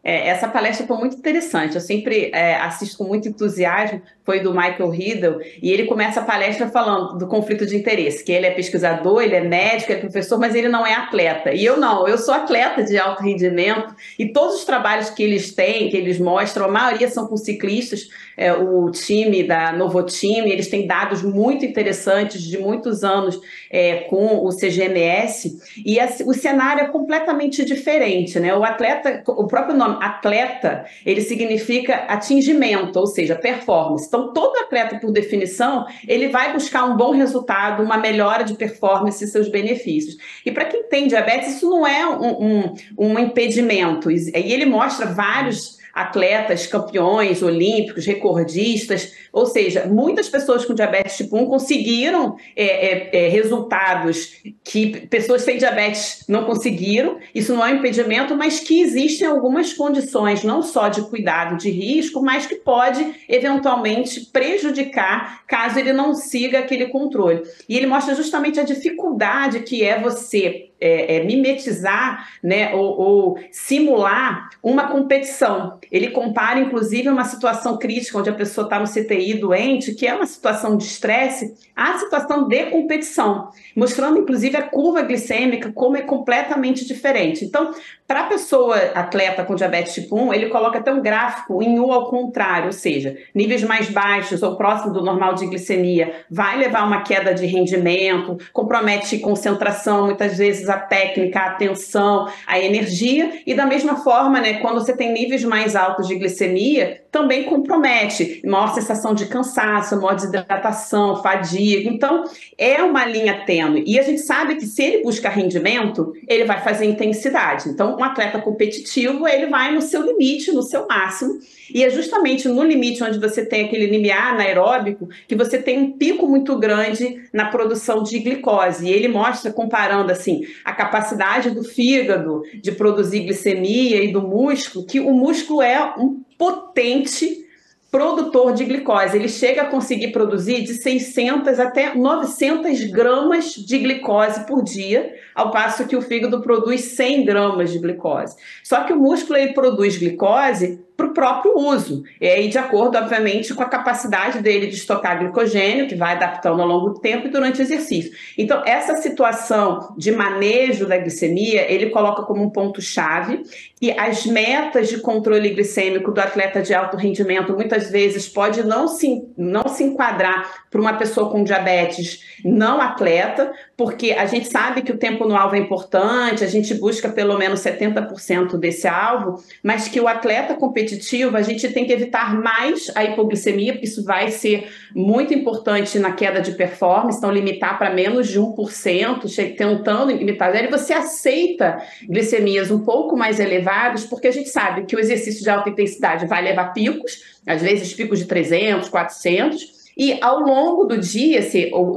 É, 0.03 0.29
essa 0.29 0.47
palestra 0.47 0.85
foi 0.87 0.97
muito 0.97 1.17
interessante. 1.17 1.75
Eu 1.75 1.81
sempre 1.81 2.31
é, 2.33 2.55
assisto 2.55 2.97
com 2.97 3.03
muito 3.03 3.27
entusiasmo. 3.27 4.01
Foi 4.31 4.39
do 4.39 4.53
Michael 4.53 4.89
Riddle 4.89 5.39
e 5.61 5.73
ele 5.73 5.87
começa 5.87 6.21
a 6.21 6.23
palestra 6.23 6.69
falando 6.69 7.17
do 7.17 7.27
conflito 7.27 7.65
de 7.65 7.75
interesse, 7.75 8.23
que 8.23 8.31
ele 8.31 8.45
é 8.45 8.51
pesquisador, 8.51 9.21
ele 9.21 9.35
é 9.35 9.41
médico, 9.41 9.91
é 9.91 9.97
professor, 9.97 10.39
mas 10.39 10.55
ele 10.55 10.69
não 10.69 10.87
é 10.87 10.93
atleta. 10.93 11.53
E 11.53 11.65
eu 11.65 11.75
não. 11.75 12.07
Eu 12.07 12.17
sou 12.17 12.33
atleta 12.33 12.81
de 12.81 12.97
alto 12.97 13.21
rendimento 13.21 13.93
e 14.17 14.31
todos 14.31 14.59
os 14.59 14.63
trabalhos 14.63 15.09
que 15.09 15.21
eles 15.21 15.53
têm, 15.53 15.89
que 15.89 15.97
eles 15.97 16.17
mostram, 16.17 16.63
a 16.63 16.69
maioria 16.69 17.09
são 17.09 17.27
com 17.27 17.35
ciclistas. 17.35 18.07
É, 18.37 18.53
o 18.53 18.89
time 18.89 19.43
da 19.43 19.73
Novo 19.73 20.01
Time, 20.03 20.49
eles 20.49 20.69
têm 20.69 20.87
dados 20.87 21.21
muito 21.21 21.65
interessantes 21.65 22.41
de 22.41 22.57
muitos 22.57 23.03
anos 23.03 23.37
é, 23.69 24.05
com 24.09 24.45
o 24.45 24.49
CGMS 24.49 25.59
e 25.85 25.99
a, 25.99 26.07
o 26.25 26.33
cenário 26.33 26.83
é 26.83 26.87
completamente 26.87 27.65
diferente, 27.65 28.39
né? 28.39 28.55
O 28.55 28.63
atleta, 28.63 29.21
o 29.27 29.45
próprio 29.45 29.75
nome 29.75 29.97
atleta, 30.01 30.85
ele 31.05 31.19
significa 31.19 32.05
atingimento, 32.07 32.97
ou 32.97 33.05
seja, 33.05 33.35
performance. 33.35 34.07
Então, 34.07 34.20
todo 34.29 34.57
atleta, 34.59 34.99
por 34.99 35.11
definição, 35.11 35.85
ele 36.07 36.29
vai 36.29 36.53
buscar 36.53 36.85
um 36.85 36.95
bom 36.95 37.11
resultado, 37.11 37.83
uma 37.83 37.97
melhora 37.97 38.43
de 38.43 38.53
performance 38.53 39.23
e 39.23 39.27
seus 39.27 39.49
benefícios. 39.49 40.17
E 40.45 40.51
para 40.51 40.65
quem 40.65 40.83
tem 40.83 41.07
diabetes, 41.07 41.55
isso 41.55 41.69
não 41.69 41.85
é 41.85 42.07
um, 42.07 42.45
um, 42.45 42.73
um 42.97 43.19
impedimento. 43.19 44.09
E 44.09 44.31
ele 44.33 44.65
mostra 44.65 45.07
vários 45.07 45.80
atletas, 45.93 46.67
campeões 46.67 47.41
olímpicos, 47.41 48.05
recordistas, 48.05 49.13
ou 49.31 49.45
seja, 49.45 49.85
muitas 49.85 50.29
pessoas 50.29 50.65
com 50.65 50.73
diabetes 50.73 51.17
tipo 51.17 51.37
1 51.37 51.45
conseguiram 51.45 52.35
é, 52.55 52.65
é, 52.65 53.25
é, 53.25 53.29
resultados 53.29 54.41
que 54.63 55.07
pessoas 55.07 55.41
sem 55.43 55.57
diabetes 55.57 56.25
não 56.27 56.45
conseguiram. 56.45 57.17
Isso 57.33 57.53
não 57.53 57.65
é 57.65 57.71
um 57.71 57.77
impedimento, 57.77 58.35
mas 58.35 58.59
que 58.59 58.81
existem 58.81 59.27
algumas 59.27 59.73
condições, 59.73 60.43
não 60.43 60.61
só 60.61 60.89
de 60.89 61.01
cuidado 61.03 61.57
de 61.57 61.69
risco, 61.69 62.21
mas 62.21 62.45
que 62.45 62.55
pode 62.55 63.05
eventualmente 63.27 64.21
prejudicar 64.31 65.45
caso 65.47 65.79
ele 65.79 65.93
não 65.93 66.13
siga 66.13 66.59
aquele 66.59 66.87
controle. 66.87 67.43
E 67.67 67.77
ele 67.77 67.87
mostra 67.87 68.15
justamente 68.15 68.59
a 68.59 68.63
dificuldade 68.63 69.61
que 69.61 69.83
é 69.83 69.99
você 69.99 70.70
é, 70.81 71.17
é, 71.17 71.23
mimetizar 71.23 72.27
né, 72.43 72.73
ou, 72.73 72.99
ou, 72.99 73.39
simular 73.51 74.49
uma 74.63 74.87
competição. 74.87 75.77
Ele 75.91 76.09
compara, 76.09 76.59
inclusive, 76.59 77.07
uma 77.07 77.23
situação 77.23 77.77
crítica 77.77 78.17
onde 78.17 78.29
a 78.31 78.33
pessoa 78.33 78.65
está 78.65 78.79
no 78.79 78.87
CTI 78.87 79.35
doente, 79.35 79.93
que 79.93 80.07
é 80.07 80.13
uma 80.13 80.25
situação 80.25 80.75
de 80.75 80.83
estresse, 80.83 81.53
à 81.75 81.97
situação 81.99 82.47
de 82.47 82.65
competição, 82.65 83.49
mostrando, 83.75 84.19
inclusive, 84.19 84.57
a 84.57 84.63
curva 84.63 85.03
glicêmica 85.03 85.71
como 85.71 85.97
é 85.97 86.01
completamente 86.01 86.85
diferente. 86.85 87.45
Então, 87.45 87.71
para 88.11 88.23
a 88.23 88.27
pessoa 88.27 88.75
atleta 88.93 89.41
com 89.45 89.55
diabetes 89.55 89.93
tipo 89.93 90.19
1, 90.19 90.33
ele 90.33 90.49
coloca 90.49 90.79
até 90.79 90.91
um 90.91 91.01
gráfico 91.01 91.63
em 91.63 91.79
U 91.79 91.93
ao 91.93 92.09
contrário, 92.09 92.65
ou 92.65 92.73
seja, 92.73 93.15
níveis 93.33 93.63
mais 93.63 93.89
baixos 93.89 94.43
ou 94.43 94.57
próximo 94.57 94.91
do 94.91 95.01
normal 95.01 95.33
de 95.33 95.45
glicemia 95.45 96.11
vai 96.29 96.57
levar 96.57 96.81
a 96.81 96.85
uma 96.85 97.03
queda 97.03 97.33
de 97.33 97.45
rendimento, 97.45 98.37
compromete 98.51 99.17
concentração, 99.19 100.07
muitas 100.07 100.37
vezes 100.37 100.67
a 100.67 100.77
técnica, 100.77 101.39
a 101.39 101.45
atenção, 101.51 102.27
a 102.45 102.59
energia, 102.59 103.31
e 103.47 103.53
da 103.53 103.65
mesma 103.65 103.95
forma, 103.95 104.41
né, 104.41 104.55
quando 104.55 104.81
você 104.81 104.91
tem 104.91 105.13
níveis 105.13 105.45
mais 105.45 105.73
altos 105.73 106.05
de 106.05 106.15
glicemia, 106.15 107.01
também 107.11 107.43
compromete 107.43 108.41
maior 108.45 108.73
sensação 108.73 109.13
de 109.13 109.25
cansaço, 109.25 109.97
maior 109.97 110.15
desidratação, 110.15 111.21
fadiga. 111.21 111.89
Então, 111.89 112.23
é 112.57 112.81
uma 112.81 113.05
linha 113.05 113.45
tênue. 113.45 113.83
E 113.85 113.99
a 113.99 114.01
gente 114.01 114.21
sabe 114.21 114.55
que 114.55 114.65
se 114.65 114.81
ele 114.81 115.03
busca 115.03 115.27
rendimento, 115.27 116.13
ele 116.27 116.45
vai 116.45 116.61
fazer 116.61 116.85
intensidade. 116.85 117.67
Então, 117.67 118.00
um 118.01 118.03
atleta 118.03 118.39
competitivo, 118.39 119.27
ele 119.27 119.45
vai 119.45 119.73
no 119.73 119.81
seu 119.81 120.01
limite, 120.01 120.51
no 120.51 120.63
seu 120.63 120.87
máximo, 120.87 121.39
e 121.73 121.83
é 121.83 121.89
justamente 121.89 122.47
no 122.47 122.63
limite 122.63 123.03
onde 123.03 123.19
você 123.19 123.45
tem 123.45 123.65
aquele 123.65 123.85
limiar 123.85 124.33
anaeróbico 124.33 125.07
que 125.27 125.35
você 125.35 125.57
tem 125.57 125.79
um 125.79 125.91
pico 125.91 126.27
muito 126.27 126.57
grande 126.57 127.21
na 127.31 127.45
produção 127.45 128.03
de 128.03 128.19
glicose. 128.19 128.87
E 128.87 128.91
ele 128.91 129.07
mostra, 129.07 129.51
comparando 129.51 130.11
assim, 130.11 130.41
a 130.65 130.73
capacidade 130.73 131.51
do 131.51 131.63
fígado 131.63 132.43
de 132.61 132.71
produzir 132.71 133.21
glicemia 133.21 134.03
e 134.03 134.11
do 134.11 134.21
músculo, 134.21 134.85
que 134.85 134.99
o 134.99 135.13
músculo 135.13 135.61
é 135.61 135.93
um 135.97 136.21
potente 136.37 137.45
produtor 137.91 138.53
de 138.53 138.63
glicose. 138.63 139.17
Ele 139.17 139.27
chega 139.27 139.63
a 139.63 139.65
conseguir 139.65 140.13
produzir 140.13 140.63
de 140.63 140.73
600 140.75 141.59
até 141.59 141.93
900 141.93 142.85
gramas 142.85 143.53
de 143.53 143.77
glicose 143.77 144.47
por 144.47 144.63
dia, 144.63 145.13
ao 145.35 145.51
passo 145.51 145.85
que 145.85 145.95
o 145.95 146.01
fígado 146.01 146.41
produz 146.41 146.81
100 146.81 147.25
gramas 147.25 147.71
de 147.71 147.79
glicose. 147.79 148.37
Só 148.63 148.85
que 148.85 148.93
o 148.93 148.97
músculo 148.97 149.37
ele 149.37 149.53
produz 149.53 149.97
glicose 149.97 150.79
para 151.01 151.07
o 151.07 151.13
próprio 151.13 151.57
uso. 151.57 152.03
E 152.19 152.27
aí, 152.27 152.47
de 152.47 152.57
acordo, 152.57 152.97
obviamente, 152.97 153.53
com 153.53 153.63
a 153.63 153.69
capacidade 153.69 154.39
dele 154.39 154.67
de 154.67 154.75
estocar 154.75 155.19
glicogênio, 155.19 155.87
que 155.87 155.95
vai 155.95 156.13
adaptando 156.15 156.61
ao 156.61 156.67
longo 156.67 156.89
do 156.89 156.99
tempo 156.99 157.27
e 157.27 157.31
durante 157.31 157.59
o 157.59 157.63
exercício. 157.63 158.11
Então, 158.37 158.61
essa 158.65 158.97
situação 158.97 159.93
de 159.97 160.11
manejo 160.11 160.85
da 160.85 160.97
glicemia, 160.97 161.71
ele 161.71 161.89
coloca 161.89 162.23
como 162.23 162.43
um 162.43 162.49
ponto-chave 162.49 163.43
e 163.81 163.91
as 163.91 164.27
metas 164.27 164.89
de 164.89 164.99
controle 164.99 165.49
glicêmico 165.49 166.11
do 166.11 166.21
atleta 166.21 166.61
de 166.61 166.71
alto 166.71 166.95
rendimento 166.95 167.53
muitas 167.53 167.89
vezes 167.89 168.29
pode 168.29 168.63
não 168.63 168.87
se, 168.87 169.23
não 169.35 169.67
se 169.67 169.83
enquadrar 169.83 170.65
para 170.69 170.79
uma 170.79 170.93
pessoa 170.93 171.31
com 171.31 171.43
diabetes 171.43 172.21
não 172.45 172.79
atleta, 172.79 173.51
porque 173.75 174.11
a 174.11 174.25
gente 174.25 174.47
sabe 174.47 174.83
que 174.83 174.91
o 174.91 174.97
tempo 174.97 175.27
no 175.27 175.35
alvo 175.35 175.55
é 175.55 175.59
importante, 175.59 176.43
a 176.43 176.47
gente 176.47 176.73
busca 176.75 177.09
pelo 177.09 177.37
menos 177.37 177.59
70% 177.61 178.57
desse 178.57 178.87
alvo, 178.87 179.43
mas 179.63 179.87
que 179.87 179.99
o 179.99 180.07
atleta 180.07 180.53
competitivo, 180.53 180.90
a 181.35 181.41
gente 181.41 181.67
tem 181.69 181.85
que 181.85 181.93
evitar 181.93 182.33
mais 182.35 182.91
a 182.95 183.03
hipoglicemia, 183.03 183.73
porque 183.73 183.85
isso 183.85 184.03
vai 184.03 184.31
ser 184.31 184.71
muito 184.95 185.33
importante 185.33 185.99
na 185.99 186.11
queda 186.11 186.41
de 186.41 186.51
performance, 186.51 187.17
então 187.17 187.31
limitar 187.31 187.77
para 187.77 187.89
menos 187.89 188.27
de 188.27 188.39
1%, 188.39 189.55
tentando 189.55 190.11
limitar 190.11 190.51
zero, 190.51 190.67
e 190.67 190.71
você 190.71 190.93
aceita 190.93 191.81
glicemias 192.07 192.71
um 192.71 192.79
pouco 192.79 193.17
mais 193.17 193.39
elevadas, 193.39 194.03
porque 194.05 194.27
a 194.27 194.31
gente 194.31 194.49
sabe 194.49 194.85
que 194.85 194.95
o 194.95 194.99
exercício 194.99 195.43
de 195.43 195.49
alta 195.49 195.69
intensidade 195.69 196.25
vai 196.25 196.41
levar 196.41 196.73
picos, 196.73 197.39
às 197.45 197.61
vezes 197.61 197.93
picos 197.93 198.19
de 198.19 198.25
300, 198.25 198.89
400, 198.89 199.80
e 199.97 200.17
ao 200.21 200.39
longo 200.39 200.85
do 200.85 200.97
dia, 200.97 201.41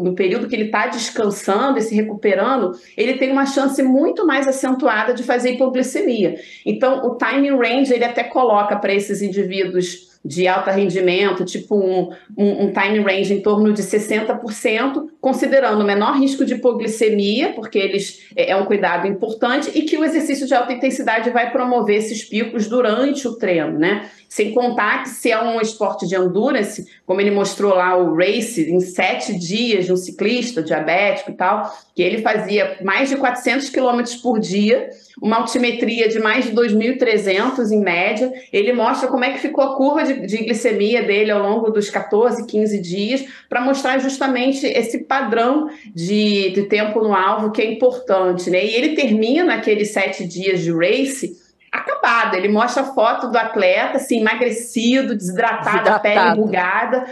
no 0.02 0.14
período 0.14 0.48
que 0.48 0.54
ele 0.54 0.66
está 0.66 0.86
descansando 0.86 1.78
e 1.78 1.82
se 1.82 1.94
recuperando, 1.94 2.72
ele 2.96 3.14
tem 3.14 3.30
uma 3.30 3.46
chance 3.46 3.82
muito 3.82 4.26
mais 4.26 4.48
acentuada 4.48 5.14
de 5.14 5.22
fazer 5.22 5.52
hipoglicemia. 5.52 6.36
Então, 6.66 7.06
o 7.06 7.16
time 7.16 7.50
range 7.50 7.92
ele 7.92 8.04
até 8.04 8.24
coloca 8.24 8.76
para 8.76 8.92
esses 8.92 9.22
indivíduos 9.22 10.13
de 10.24 10.48
alto 10.48 10.70
rendimento, 10.70 11.44
tipo 11.44 11.76
um, 11.76 12.10
um, 12.36 12.64
um, 12.64 12.72
time 12.72 13.00
range 13.00 13.34
em 13.34 13.42
torno 13.42 13.74
de 13.74 13.82
60%, 13.82 15.08
considerando 15.20 15.82
o 15.82 15.84
menor 15.84 16.18
risco 16.18 16.46
de 16.46 16.54
hipoglicemia, 16.54 17.52
porque 17.52 17.78
eles 17.78 18.26
é, 18.34 18.52
é 18.52 18.56
um 18.56 18.64
cuidado 18.64 19.06
importante, 19.06 19.70
e 19.74 19.82
que 19.82 19.98
o 19.98 20.04
exercício 20.04 20.46
de 20.46 20.54
alta 20.54 20.72
intensidade 20.72 21.28
vai 21.28 21.52
promover 21.52 21.96
esses 21.96 22.24
picos 22.24 22.66
durante 22.66 23.28
o 23.28 23.36
treino, 23.36 23.78
né? 23.78 24.08
Sem 24.26 24.52
contar 24.52 25.02
que 25.02 25.10
se 25.10 25.30
é 25.30 25.40
um 25.40 25.60
esporte 25.60 26.08
de 26.08 26.16
endurance, 26.16 26.86
como 27.06 27.20
ele 27.20 27.30
mostrou 27.30 27.74
lá 27.74 27.96
o 27.96 28.16
race, 28.16 28.68
em 28.68 28.80
sete 28.80 29.38
dias 29.38 29.84
de 29.84 29.92
um 29.92 29.96
ciclista 29.96 30.62
diabético 30.62 31.30
e 31.30 31.34
tal, 31.34 31.70
que 31.94 32.02
ele 32.02 32.22
fazia 32.22 32.78
mais 32.82 33.10
de 33.10 33.16
400 33.16 33.68
quilômetros 33.68 34.16
por 34.16 34.40
dia, 34.40 34.88
uma 35.22 35.36
altimetria 35.36 36.08
de 36.08 36.18
mais 36.18 36.46
de 36.46 36.52
2.300 36.52 37.70
em 37.70 37.80
média. 37.80 38.32
Ele 38.52 38.72
mostra 38.72 39.08
como 39.08 39.24
é 39.24 39.32
que 39.32 39.38
ficou 39.38 39.62
a 39.62 39.76
curva 39.76 40.02
de, 40.02 40.13
de 40.20 40.38
glicemia 40.38 41.02
dele 41.02 41.30
ao 41.30 41.42
longo 41.42 41.70
dos 41.70 41.90
14, 41.90 42.46
15 42.46 42.78
dias, 42.80 43.24
para 43.48 43.60
mostrar 43.60 43.98
justamente 43.98 44.66
esse 44.66 45.04
padrão 45.04 45.68
de, 45.94 46.50
de 46.50 46.62
tempo 46.64 47.00
no 47.00 47.14
alvo 47.14 47.50
que 47.50 47.62
é 47.62 47.72
importante. 47.72 48.50
Né? 48.50 48.64
E 48.64 48.74
ele 48.74 48.94
termina 48.94 49.54
aqueles 49.54 49.92
sete 49.92 50.26
dias 50.26 50.60
de 50.60 50.72
race 50.72 51.36
acabada. 51.70 52.36
Ele 52.36 52.48
mostra 52.48 52.82
a 52.82 52.94
foto 52.94 53.28
do 53.30 53.36
atleta, 53.36 53.96
assim, 53.96 54.20
emagrecido, 54.20 55.16
desidratado, 55.16 55.90
a 55.90 55.98
pele 55.98 56.20
enrugada. 56.20 57.04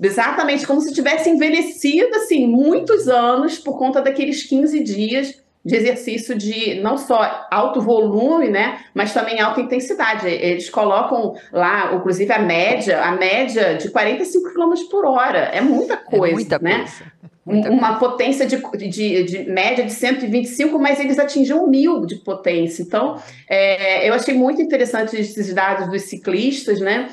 Exatamente, 0.00 0.66
como 0.66 0.80
se 0.80 0.92
tivesse 0.94 1.28
envelhecido, 1.28 2.14
assim, 2.16 2.46
muitos 2.46 3.08
anos 3.08 3.58
por 3.58 3.76
conta 3.76 4.00
daqueles 4.00 4.44
15 4.44 4.82
dias 4.82 5.40
de 5.68 5.76
exercício 5.76 6.34
de 6.34 6.80
não 6.80 6.96
só 6.96 7.46
alto 7.50 7.78
volume, 7.78 8.48
né, 8.48 8.78
mas 8.94 9.12
também 9.12 9.38
alta 9.38 9.60
intensidade. 9.60 10.26
Eles 10.26 10.70
colocam 10.70 11.34
lá, 11.52 11.94
inclusive 11.94 12.32
a 12.32 12.38
média, 12.38 13.02
a 13.02 13.12
média 13.12 13.74
de 13.74 13.90
45 13.90 14.54
km 14.54 14.72
por 14.90 15.04
hora. 15.04 15.50
É 15.52 15.60
muita 15.60 15.98
coisa, 15.98 16.32
é 16.32 16.34
muita 16.34 16.58
né? 16.58 16.76
Coisa. 16.78 17.18
Muita 17.44 17.70
uma 17.70 17.98
coisa. 17.98 17.98
potência 17.98 18.46
de, 18.46 18.56
de, 18.88 19.24
de, 19.24 19.50
média 19.50 19.84
de 19.84 19.92
125, 19.92 20.78
mas 20.78 21.00
eles 21.00 21.18
atingiam 21.18 21.66
mil 21.66 22.06
de 22.06 22.16
potência. 22.16 22.82
Então, 22.82 23.20
é, 23.46 24.08
eu 24.08 24.14
achei 24.14 24.34
muito 24.34 24.62
interessante 24.62 25.16
esses 25.16 25.52
dados 25.52 25.90
dos 25.90 26.02
ciclistas, 26.02 26.80
né? 26.80 27.08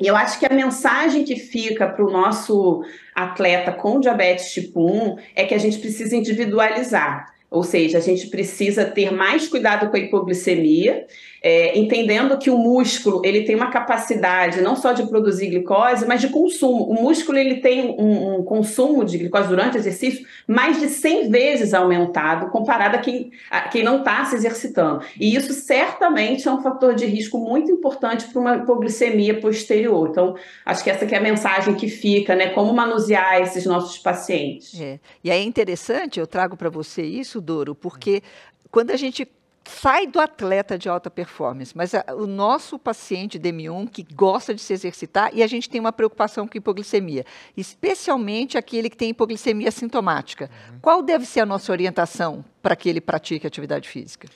E 0.00 0.06
eu 0.06 0.14
acho 0.14 0.38
que 0.38 0.46
a 0.46 0.54
mensagem 0.54 1.24
que 1.24 1.34
fica 1.34 1.88
para 1.88 2.04
o 2.04 2.10
nosso 2.10 2.84
atleta 3.12 3.72
com 3.72 3.98
diabetes 3.98 4.52
tipo 4.52 4.88
1 4.88 5.16
é 5.34 5.44
que 5.44 5.54
a 5.54 5.58
gente 5.58 5.78
precisa 5.78 6.14
individualizar. 6.14 7.26
Ou 7.50 7.62
seja, 7.62 7.98
a 7.98 8.00
gente 8.00 8.26
precisa 8.28 8.84
ter 8.84 9.10
mais 9.10 9.48
cuidado 9.48 9.90
com 9.90 9.96
a 9.96 10.00
hipoglicemia 10.00 11.06
é, 11.42 11.78
entendendo 11.78 12.38
que 12.38 12.50
o 12.50 12.58
músculo 12.58 13.22
ele 13.24 13.42
tem 13.42 13.54
uma 13.54 13.70
capacidade 13.70 14.60
não 14.60 14.76
só 14.76 14.92
de 14.92 15.06
produzir 15.06 15.48
glicose, 15.48 16.06
mas 16.06 16.20
de 16.20 16.28
consumo. 16.28 16.84
O 16.84 16.94
músculo 16.94 17.38
ele 17.38 17.56
tem 17.56 17.94
um, 17.98 18.36
um 18.36 18.42
consumo 18.42 19.04
de 19.04 19.18
glicose 19.18 19.48
durante 19.48 19.76
o 19.76 19.78
exercício 19.78 20.26
mais 20.46 20.78
de 20.80 20.88
100 20.88 21.30
vezes 21.30 21.74
aumentado 21.74 22.50
comparado 22.50 22.96
a 22.96 22.98
quem, 22.98 23.30
a 23.50 23.62
quem 23.62 23.82
não 23.82 23.98
está 23.98 24.24
se 24.24 24.34
exercitando. 24.34 25.02
E 25.18 25.34
isso 25.34 25.52
certamente 25.52 26.48
é 26.48 26.52
um 26.52 26.62
fator 26.62 26.94
de 26.94 27.06
risco 27.06 27.38
muito 27.38 27.70
importante 27.70 28.26
para 28.26 28.40
uma 28.40 28.56
hipoglicemia 28.56 29.40
posterior. 29.40 30.08
Então, 30.08 30.34
acho 30.64 30.82
que 30.82 30.90
essa 30.90 31.06
que 31.06 31.14
é 31.14 31.18
a 31.18 31.22
mensagem 31.22 31.74
que 31.74 31.88
fica, 31.88 32.34
né? 32.34 32.50
Como 32.50 32.72
manusear 32.72 33.40
esses 33.40 33.64
nossos 33.64 33.98
pacientes. 33.98 34.78
É. 34.80 34.98
E 35.22 35.30
é 35.30 35.40
interessante, 35.40 36.18
eu 36.18 36.26
trago 36.26 36.56
para 36.56 36.68
você 36.68 37.02
isso, 37.02 37.40
Doro, 37.40 37.74
porque 37.74 38.22
quando 38.70 38.90
a 38.90 38.96
gente 38.96 39.26
sai 39.68 40.06
do 40.06 40.20
atleta 40.20 40.78
de 40.78 40.88
alta 40.88 41.10
performance, 41.10 41.76
mas 41.76 41.94
a, 41.94 42.04
o 42.16 42.26
nosso 42.26 42.78
paciente 42.78 43.38
DM1 43.38 43.88
que 43.90 44.02
gosta 44.02 44.54
de 44.54 44.60
se 44.60 44.72
exercitar 44.72 45.30
e 45.34 45.42
a 45.42 45.46
gente 45.46 45.68
tem 45.68 45.80
uma 45.80 45.92
preocupação 45.92 46.48
com 46.48 46.56
hipoglicemia, 46.56 47.24
especialmente 47.56 48.56
aquele 48.56 48.88
que 48.88 48.96
tem 48.96 49.10
hipoglicemia 49.10 49.70
sintomática. 49.70 50.50
Uhum. 50.70 50.78
Qual 50.80 51.02
deve 51.02 51.26
ser 51.26 51.40
a 51.40 51.46
nossa 51.46 51.70
orientação 51.70 52.44
para 52.62 52.74
que 52.74 52.88
ele 52.88 53.00
pratique 53.00 53.46
atividade 53.46 53.88
física? 53.88 54.28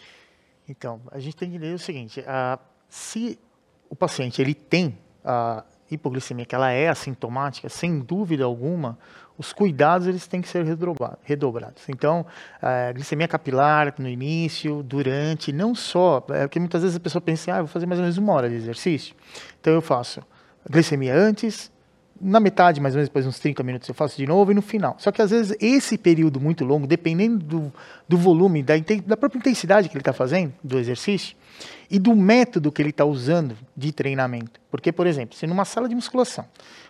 Então, 0.69 1.01
a 1.11 1.19
gente 1.19 1.37
tem 1.37 1.51
que 1.51 1.57
entender 1.57 1.75
o 1.75 1.79
seguinte: 1.79 2.21
uh, 2.21 2.59
se 2.89 3.39
o 3.89 3.97
paciente 3.97 4.41
ele 4.41 4.55
tem 4.55 4.99
a 5.25 5.65
hipoglicemia, 5.91 6.47
que 6.47 6.55
ela 6.55 6.71
é 6.71 6.89
assintomática, 6.89 7.69
sem 7.69 8.01
dúvida 8.01 8.45
alguma, 8.45 8.99
os 9.36 9.52
cuidados 9.52 10.06
eles 10.06 10.26
têm 10.26 10.40
que 10.40 10.49
ser 10.49 10.64
redobrados. 10.64 11.82
Então, 11.88 12.25
a 12.60 12.92
glicemia 12.92 13.26
capilar 13.26 13.95
no 13.99 14.08
início, 14.08 14.82
durante, 14.82 15.52
não 15.52 15.75
só, 15.75 16.25
é 16.30 16.47
porque 16.47 16.60
muitas 16.60 16.82
vezes 16.82 16.97
a 16.97 17.00
pessoa 17.00 17.21
pensa, 17.21 17.42
assim, 17.42 17.50
ah, 17.50 17.62
vou 17.62 17.68
fazer 17.68 17.86
mais 17.86 17.99
ou 17.99 18.02
menos 18.02 18.18
uma 18.18 18.32
hora 18.32 18.49
de 18.49 18.54
exercício. 18.54 19.14
Então, 19.60 19.73
eu 19.73 19.82
faço 19.82 20.23
glicemia 20.71 21.14
antes, 21.14 21.73
na 22.23 22.38
metade, 22.38 22.80
mais 22.80 22.95
ou 22.95 22.99
menos, 22.99 23.08
depois 23.08 23.26
uns 23.26 23.40
30 23.40 23.64
minutos, 23.64 23.88
eu 23.88 23.95
faço 23.95 24.16
de 24.16 24.26
novo 24.26 24.52
e 24.52 24.54
no 24.54 24.62
final. 24.62 24.95
Só 24.99 25.10
que 25.10 25.21
às 25.21 25.30
vezes 25.32 25.56
esse 25.60 25.99
período 25.99 26.40
muito 26.40 26.64
longo, 26.64 26.86
dependendo 26.86 27.45
do, 27.45 27.73
do 28.08 28.16
volume, 28.16 28.62
da, 28.62 28.75
da 29.04 29.16
própria 29.16 29.40
intensidade 29.40 29.88
que 29.88 29.95
ele 29.95 30.02
está 30.02 30.12
fazendo, 30.12 30.52
do 30.62 30.78
exercício, 30.78 31.36
e 31.90 31.99
do 31.99 32.14
método 32.14 32.71
que 32.71 32.80
ele 32.80 32.90
está 32.90 33.04
usando 33.04 33.56
de 33.76 33.92
treinamento. 33.92 34.60
Porque, 34.71 34.92
por 34.92 35.06
exemplo, 35.06 35.36
se 35.36 35.47
numa 35.47 35.64
sala 35.64 35.88
de 35.88 35.95
musculação 35.95 36.45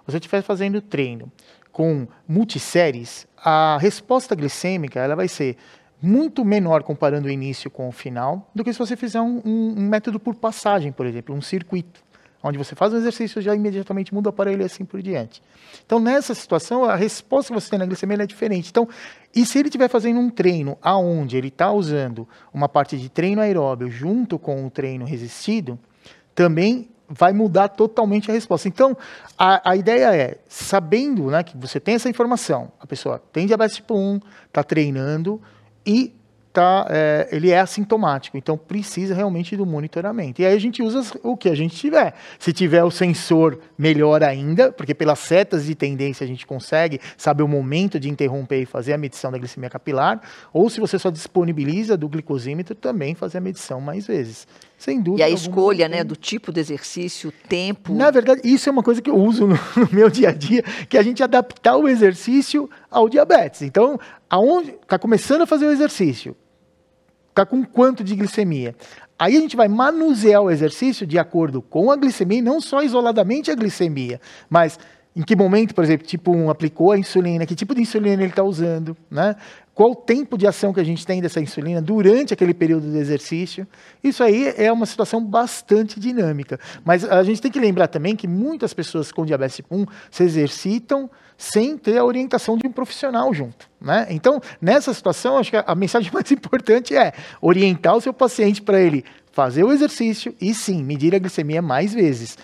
você 0.07 0.19
estiver 0.19 0.43
fazendo 0.43 0.81
treino 0.83 1.33
com 1.73 2.07
multisséries, 2.29 3.27
a 3.37 3.79
resposta 3.81 4.35
glicêmica 4.37 5.01
ela 5.01 5.17
vai 5.17 5.27
ser 5.27 5.57
muito 6.01 6.45
menor 6.45 6.83
comparando 6.83 7.29
o 7.29 7.31
início 7.31 7.71
com 7.71 7.89
o 7.89 7.93
final 7.93 8.51
do 8.55 8.63
que 8.63 8.73
se 8.73 8.79
você 8.79 8.97
fizer 8.97 9.21
um, 9.21 9.41
um, 9.45 9.75
um 9.79 9.89
método 9.89 10.21
por 10.21 10.35
passagem, 10.35 10.93
por 10.93 11.07
exemplo, 11.07 11.35
um 11.35 11.41
circuito, 11.41 12.03
onde 12.43 12.59
você 12.59 12.75
faz 12.75 12.93
um 12.93 12.97
exercício 12.97 13.39
e 13.39 13.43
já 13.43 13.55
imediatamente 13.55 14.13
muda 14.13 14.29
o 14.29 14.31
aparelho 14.31 14.63
e 14.63 14.65
assim 14.65 14.85
por 14.85 15.01
diante. 15.01 15.41
Então, 15.87 16.01
nessa 16.01 16.35
situação, 16.35 16.85
a 16.85 16.97
resposta 16.97 17.55
que 17.55 17.61
você 17.61 17.71
tem 17.71 17.79
na 17.79 17.87
glicemia 17.87 18.17
é 18.17 18.27
diferente. 18.27 18.69
Então, 18.69 18.89
e 19.35 19.47
se 19.47 19.59
ele 19.59 19.69
estiver 19.69 19.89
fazendo 19.89 20.19
um 20.19 20.29
treino 20.29 20.77
aonde 20.83 21.37
ele 21.37 21.49
está 21.49 21.73
usando 21.73 22.29
uma 22.53 22.69
parte 22.69 22.99
de 22.99 23.09
treino 23.09 23.41
aeróbio 23.41 23.89
junto 23.89 24.41
com 24.41 24.67
o 24.67 24.71
treino 24.71 25.05
resistido, 25.05 25.79
também 26.35 26.89
vai 27.13 27.33
mudar 27.33 27.69
totalmente 27.69 28.31
a 28.31 28.35
resposta. 28.35 28.67
Então, 28.67 28.97
a, 29.39 29.71
a 29.71 29.77
ideia 29.77 30.15
é, 30.17 30.39
sabendo 30.49 31.31
né, 31.31 31.43
que 31.43 31.57
você 31.57 31.79
tem 31.79 31.95
essa 31.95 32.09
informação, 32.09 32.73
a 32.81 32.87
pessoa 32.87 33.23
tem 33.33 33.47
diabetes 33.47 33.77
tipo 33.77 33.95
1, 33.95 34.21
está 34.49 34.65
treinando 34.65 35.41
e 35.85 36.15
tá, 36.53 36.87
é, 36.91 37.29
ele 37.33 37.51
é 37.51 37.61
assintomático, 37.61 38.37
então 38.37 38.57
precisa 38.57 39.15
realmente 39.15 39.57
do 39.57 39.65
monitoramento. 39.65 40.41
E 40.41 40.47
aí 40.47 40.55
a 40.55 40.59
gente 40.59 40.83
usa 40.83 41.19
o 41.23 41.37
que 41.37 41.49
a 41.49 41.55
gente 41.55 41.75
tiver. 41.77 42.15
Se 42.39 42.53
tiver 42.53 42.85
o 42.85 42.91
sensor, 42.91 43.59
melhor 43.77 44.23
ainda, 44.23 44.71
porque 44.71 44.95
pelas 44.95 45.19
setas 45.19 45.65
de 45.67 45.75
tendência 45.75 46.25
a 46.25 46.27
gente 46.27 46.47
consegue 46.47 47.01
saber 47.17 47.43
o 47.43 47.49
momento 47.49 47.99
de 47.99 48.09
interromper 48.09 48.63
e 48.63 48.67
fazer 48.67 48.93
a 48.93 48.99
medição 48.99 49.33
da 49.33 49.39
glicemia 49.39 49.71
capilar, 49.71 50.21
ou 50.53 50.69
se 50.69 50.81
você 50.81 50.99
só 50.99 51.11
disponibiliza 51.11 51.97
do 51.97 52.09
glicosímetro, 52.09 52.75
também 52.75 53.15
fazer 53.15 53.39
a 53.39 53.41
medição 53.41 53.81
mais 53.81 54.07
vezes. 54.07 54.47
Sem 54.83 55.01
dúvida. 55.01 55.23
E 55.23 55.23
a 55.23 55.31
escolha 55.33 55.89
né, 55.89 56.03
do 56.03 56.17
tipo 56.17 56.51
de 56.51 56.59
exercício, 56.59 57.33
tempo. 57.49 57.95
Na 57.95 58.11
verdade, 58.11 58.41
isso 58.43 58.69
é 58.69 58.73
uma 58.73 58.83
coisa 58.83 59.01
que 59.01 59.09
eu 59.09 59.15
uso 59.15 59.47
no, 59.47 59.55
no 59.79 59.89
meu 59.93 60.11
dia 60.11 60.31
a 60.31 60.33
dia, 60.33 60.61
que 60.89 60.97
é 60.97 61.01
a 61.01 61.05
gente 61.05 61.23
adaptar 61.23 61.77
o 61.77 61.89
exercício 61.89 62.69
ao 62.91 63.09
diabetes. 63.09 63.63
Então, 63.63 63.97
aonde 64.29 64.71
está 64.71 64.99
começando 64.99 65.43
a 65.43 65.47
fazer 65.47 65.67
o 65.67 65.71
exercício, 65.71 66.35
está 67.29 67.47
com 67.47 67.65
quanto 67.65 68.03
de 68.03 68.17
glicemia? 68.17 68.75
Aí 69.17 69.37
a 69.37 69.41
gente 69.41 69.55
vai 69.55 69.69
manusear 69.69 70.43
o 70.43 70.51
exercício 70.51 71.07
de 71.07 71.17
acordo 71.17 71.63
com 71.63 71.93
a 71.93 71.95
glicemia, 71.95 72.39
e 72.39 72.43
não 72.43 72.61
só 72.61 72.83
isoladamente 72.83 73.53
a 73.53 73.55
glicemia, 73.55 74.21
mas 74.51 74.81
em 75.15 75.23
que 75.23 75.37
momento, 75.37 75.77
por 75.77 75.85
exemplo, 75.85 76.05
tipo 76.05 76.35
um 76.35 76.51
aplicou 76.51 76.91
a 76.91 76.99
insulina, 76.99 77.47
que 77.47 77.55
tipo 77.55 77.73
de 77.73 77.83
insulina 77.83 78.21
ele 78.21 78.33
está 78.33 78.43
usando, 78.43 78.97
né? 79.09 79.37
Qual 79.75 79.93
o 79.93 79.97
tempo 79.97 80.37
de 80.37 80.47
ação 80.47 80.73
que 80.73 80.81
a 80.81 80.85
gente 80.85 81.07
tem 81.07 81.23
dessa 81.23 81.41
insulina 81.41 81.81
durante 81.81 82.35
aquele 82.35 82.53
período 82.53 82.91
de 82.91 82.99
exercício? 82.99 83.67
Isso 84.05 84.23
aí 84.23 84.53
é 84.57 84.71
uma 84.71 84.85
situação 84.85 85.25
bastante 85.25 85.99
dinâmica. 85.99 86.61
Mas 86.85 87.05
a 87.05 87.23
gente 87.23 87.41
tem 87.41 87.51
que 87.51 87.59
lembrar 87.59 87.89
também 87.89 88.15
que 88.15 88.29
muitas 88.29 88.75
pessoas 88.75 89.11
com 89.11 89.25
diabetes 89.25 89.57
tipo 89.57 89.75
1 89.75 89.87
se 90.11 90.25
exercitam 90.25 91.11
sem 91.39 91.79
ter 91.79 91.97
a 91.97 92.05
orientação 92.05 92.59
de 92.59 92.67
um 92.67 92.71
profissional 92.71 93.33
junto. 93.33 93.69
Né? 93.81 94.07
Então, 94.11 94.41
nessa 94.61 94.93
situação, 94.93 95.39
acho 95.39 95.51
que 95.51 95.57
a 95.57 95.75
mensagem 95.75 96.11
mais 96.15 96.31
importante 96.31 96.95
é 96.95 97.15
orientar 97.41 97.97
o 97.97 98.01
seu 98.01 98.13
paciente 98.13 98.61
para 98.61 98.79
ele 98.79 99.05
fazer 99.33 99.65
o 99.65 99.73
exercício 99.73 100.35
e 100.39 100.53
sim, 100.55 100.85
medir 100.85 101.15
a 101.15 101.19
glicemia 101.19 101.63
mais 101.63 101.95
vezes 101.95 102.37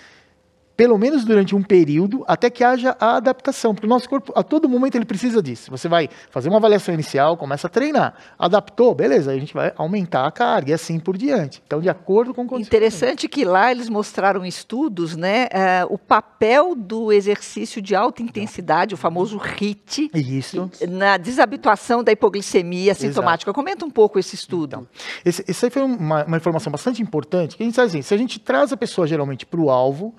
pelo 0.78 0.96
menos 0.96 1.24
durante 1.24 1.56
um 1.56 1.62
período, 1.62 2.22
até 2.24 2.48
que 2.48 2.62
haja 2.62 2.96
a 3.00 3.16
adaptação, 3.16 3.74
porque 3.74 3.84
o 3.84 3.90
nosso 3.90 4.08
corpo, 4.08 4.32
a 4.36 4.44
todo 4.44 4.68
momento, 4.68 4.94
ele 4.94 5.04
precisa 5.04 5.42
disso. 5.42 5.72
Você 5.72 5.88
vai 5.88 6.08
fazer 6.30 6.48
uma 6.48 6.58
avaliação 6.58 6.94
inicial, 6.94 7.36
começa 7.36 7.66
a 7.66 7.70
treinar. 7.70 8.14
Adaptou, 8.38 8.94
beleza, 8.94 9.32
a 9.32 9.36
gente 9.36 9.52
vai 9.52 9.72
aumentar 9.76 10.24
a 10.24 10.30
carga 10.30 10.70
e 10.70 10.72
assim 10.72 11.00
por 11.00 11.16
diante. 11.16 11.60
Então, 11.66 11.80
de 11.80 11.88
acordo 11.88 12.32
com 12.32 12.46
o 12.46 12.60
Interessante 12.60 13.26
que 13.26 13.44
lá 13.44 13.72
eles 13.72 13.88
mostraram 13.88 14.46
estudos, 14.46 15.16
né, 15.16 15.46
uh, 15.46 15.92
o 15.92 15.98
papel 15.98 16.76
do 16.76 17.12
exercício 17.12 17.82
de 17.82 17.96
alta 17.96 18.22
intensidade, 18.22 18.94
o 18.94 18.96
famoso 18.96 19.36
HIT, 19.36 20.12
Isso. 20.14 20.70
na 20.88 21.16
desabituação 21.16 22.04
da 22.04 22.12
hipoglicemia 22.12 22.94
sintomática. 22.94 23.50
Exato. 23.50 23.60
Comenta 23.60 23.84
um 23.84 23.90
pouco 23.90 24.16
esse 24.16 24.36
estudo. 24.36 24.76
Então, 24.76 24.86
esse, 25.24 25.44
esse 25.48 25.64
aí 25.64 25.70
foi 25.72 25.82
uma, 25.82 26.24
uma 26.24 26.36
informação 26.36 26.70
bastante 26.70 27.02
importante, 27.02 27.56
que 27.56 27.64
a 27.64 27.66
gente 27.66 27.74
sabe 27.74 27.88
assim, 27.88 28.02
se 28.02 28.14
a 28.14 28.16
gente 28.16 28.38
traz 28.38 28.72
a 28.72 28.76
pessoa 28.76 29.08
geralmente 29.08 29.44
para 29.44 29.60
o 29.60 29.70
alvo, 29.70 30.14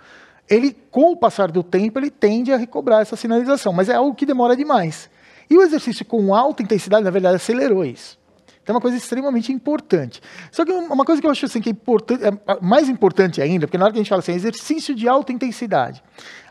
ele, 0.49 0.75
com 0.89 1.11
o 1.11 1.17
passar 1.17 1.51
do 1.51 1.63
tempo, 1.63 1.99
ele 1.99 2.09
tende 2.09 2.51
a 2.51 2.57
recobrar 2.57 3.01
essa 3.01 3.15
sinalização, 3.15 3.71
mas 3.71 3.87
é 3.89 3.95
algo 3.95 4.15
que 4.15 4.25
demora 4.25 4.55
demais. 4.55 5.09
E 5.49 5.57
o 5.57 5.61
exercício 5.61 6.05
com 6.05 6.33
alta 6.33 6.63
intensidade, 6.63 7.03
na 7.03 7.11
verdade, 7.11 7.35
acelerou 7.35 7.85
isso. 7.85 8.17
Então 8.61 8.73
é 8.73 8.77
uma 8.77 8.81
coisa 8.81 8.97
extremamente 8.97 9.51
importante. 9.51 10.21
Só 10.51 10.63
que 10.63 10.71
uma 10.71 11.03
coisa 11.03 11.19
que 11.19 11.25
eu 11.25 11.31
acho 11.31 11.45
assim, 11.45 11.59
que 11.59 11.69
é, 11.69 11.71
importante, 11.71 12.23
é 12.23 12.31
mais 12.61 12.87
importante 12.87 13.41
ainda, 13.41 13.65
porque 13.65 13.77
na 13.79 13.85
hora 13.85 13.91
que 13.91 13.97
a 13.97 14.01
gente 14.01 14.09
fala 14.09 14.19
assim, 14.19 14.33
exercício 14.33 14.93
de 14.93 15.07
alta 15.07 15.31
intensidade. 15.31 16.03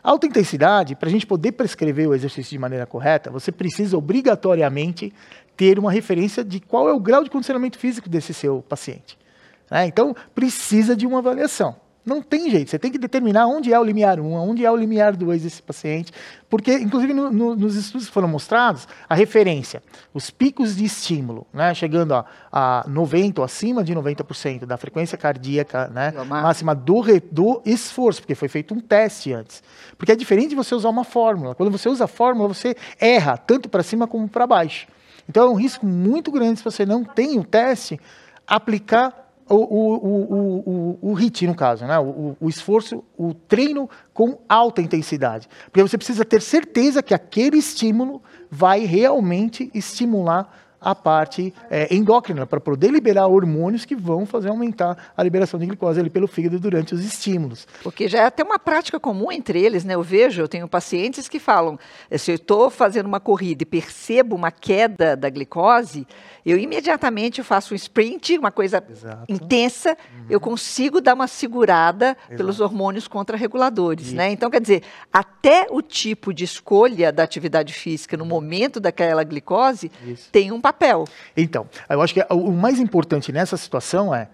Alta 0.03 0.27
intensidade, 0.27 0.95
para 0.95 1.07
a 1.07 1.11
gente 1.11 1.25
poder 1.25 1.53
prescrever 1.53 2.09
o 2.09 2.13
exercício 2.13 2.51
de 2.51 2.59
maneira 2.59 2.85
correta, 2.85 3.31
você 3.31 3.53
precisa 3.53 3.97
obrigatoriamente 3.97 5.13
ter 5.55 5.79
uma 5.79 5.91
referência 5.91 6.43
de 6.43 6.59
qual 6.59 6.89
é 6.89 6.93
o 6.93 6.99
grau 6.99 7.23
de 7.23 7.29
condicionamento 7.29 7.77
físico 7.77 8.09
desse 8.09 8.33
seu 8.33 8.61
paciente. 8.67 9.17
Né? 9.71 9.85
Então, 9.85 10.13
precisa 10.35 10.95
de 10.95 11.07
uma 11.07 11.19
avaliação. 11.19 11.75
Não 12.05 12.21
tem 12.21 12.49
jeito, 12.49 12.71
você 12.71 12.79
tem 12.79 12.91
que 12.91 12.97
determinar 12.97 13.45
onde 13.45 13.73
é 13.73 13.79
o 13.79 13.83
limiar 13.83 14.19
1, 14.19 14.33
onde 14.33 14.65
é 14.65 14.71
o 14.71 14.75
limiar 14.75 15.15
2 15.15 15.43
desse 15.43 15.61
paciente, 15.61 16.11
porque, 16.49 16.73
inclusive, 16.73 17.13
no, 17.13 17.29
no, 17.29 17.55
nos 17.55 17.75
estudos 17.75 18.07
que 18.07 18.13
foram 18.13 18.27
mostrados, 18.27 18.87
a 19.07 19.13
referência, 19.13 19.83
os 20.13 20.31
picos 20.31 20.77
de 20.77 20.85
estímulo, 20.85 21.45
né, 21.53 21.73
chegando 21.73 22.15
a, 22.15 22.25
a 22.51 22.85
90% 22.87 23.39
ou 23.39 23.43
acima 23.43 23.83
de 23.83 23.93
90% 23.93 24.65
da 24.65 24.77
frequência 24.77 25.17
cardíaca 25.17 25.87
né, 25.89 26.11
máxima 26.25 26.73
do, 26.73 27.03
do 27.31 27.61
esforço, 27.65 28.21
porque 28.21 28.33
foi 28.33 28.47
feito 28.47 28.73
um 28.73 28.79
teste 28.79 29.33
antes. 29.33 29.61
Porque 29.97 30.11
é 30.11 30.15
diferente 30.15 30.49
de 30.49 30.55
você 30.55 30.73
usar 30.73 30.89
uma 30.89 31.03
fórmula. 31.03 31.53
Quando 31.53 31.71
você 31.71 31.89
usa 31.89 32.05
a 32.05 32.07
fórmula, 32.07 32.47
você 32.47 32.75
erra, 32.99 33.37
tanto 33.37 33.67
para 33.69 33.83
cima 33.83 34.07
como 34.07 34.27
para 34.27 34.47
baixo. 34.47 34.87
Então 35.27 35.47
é 35.47 35.49
um 35.49 35.55
risco 35.55 35.85
muito 35.85 36.31
grande 36.31 36.57
se 36.57 36.63
você 36.63 36.85
não 36.85 37.03
tem 37.03 37.37
o 37.37 37.43
teste, 37.43 37.99
aplicar 38.47 39.28
o, 39.49 39.55
o, 39.55 40.99
o, 41.01 41.11
o, 41.11 41.13
HIT, 41.13 41.47
no 41.47 41.55
caso, 41.55 41.85
né? 41.85 41.97
O, 41.99 42.37
o, 42.39 42.49
esforço, 42.49 43.03
o 43.17 43.33
treino 43.33 43.89
com 44.13 44.37
alta 44.47 44.81
intensidade. 44.81 45.47
Porque 45.65 45.81
você 45.81 45.97
precisa 45.97 46.23
ter 46.23 46.41
certeza 46.41 47.01
que 47.01 47.13
aquele 47.13 47.57
estímulo 47.57 48.21
vai 48.49 48.85
realmente 48.85 49.71
estimular 49.73 50.68
a 50.81 50.95
parte 50.95 51.53
é, 51.69 51.93
endócrina, 51.93 52.45
para 52.45 52.59
poder 52.59 52.91
liberar 52.91 53.27
hormônios 53.27 53.85
que 53.85 53.95
vão 53.95 54.25
fazer 54.25 54.49
aumentar 54.49 55.11
a 55.15 55.23
liberação 55.23 55.59
de 55.59 55.65
glicose 55.65 55.99
ali 55.99 56.09
pelo 56.09 56.27
fígado 56.27 56.59
durante 56.59 56.93
os 56.93 57.03
estímulos. 57.03 57.67
Porque 57.83 58.07
já 58.07 58.19
é 58.19 58.25
até 58.25 58.43
uma 58.43 58.59
prática 58.59 58.99
comum 58.99 59.31
entre 59.31 59.61
eles, 59.61 59.83
né? 59.83 59.95
Eu 59.95 60.03
vejo, 60.03 60.41
eu 60.41 60.47
tenho 60.47 60.67
pacientes 60.67 61.27
que 61.27 61.39
falam, 61.39 61.77
se 62.17 62.31
eu 62.31 62.35
estou 62.35 62.69
fazendo 62.69 63.05
uma 63.05 63.19
corrida 63.19 63.63
e 63.63 63.65
percebo 63.65 64.35
uma 64.35 64.51
queda 64.51 65.15
da 65.15 65.29
glicose, 65.29 66.07
eu 66.45 66.57
imediatamente 66.57 67.43
faço 67.43 67.73
um 67.73 67.75
sprint, 67.75 68.37
uma 68.37 68.51
coisa 68.51 68.83
Exato. 68.89 69.25
intensa, 69.27 69.91
uhum. 69.91 70.25
eu 70.29 70.39
consigo 70.39 71.01
dar 71.01 71.13
uma 71.13 71.27
segurada 71.27 72.17
Exato. 72.17 72.37
pelos 72.37 72.59
hormônios 72.59 73.07
contrarreguladores, 73.07 74.13
né? 74.13 74.31
Então, 74.31 74.49
quer 74.49 74.61
dizer, 74.61 74.83
até 75.11 75.67
o 75.69 75.81
tipo 75.81 76.33
de 76.33 76.43
escolha 76.43 77.11
da 77.11 77.23
atividade 77.23 77.73
física 77.73 78.15
no 78.15 78.25
momento 78.25 78.79
daquela 78.79 79.23
glicose 79.23 79.91
Isso. 80.05 80.29
tem 80.31 80.51
um 80.51 80.61
papel. 80.71 81.05
Então, 81.35 81.67
eu 81.89 82.01
acho 82.01 82.13
que 82.13 82.25
o 82.29 82.51
mais 82.51 82.79
importante 82.79 83.31
nessa 83.31 83.57
situação 83.57 84.13
é 84.13 84.27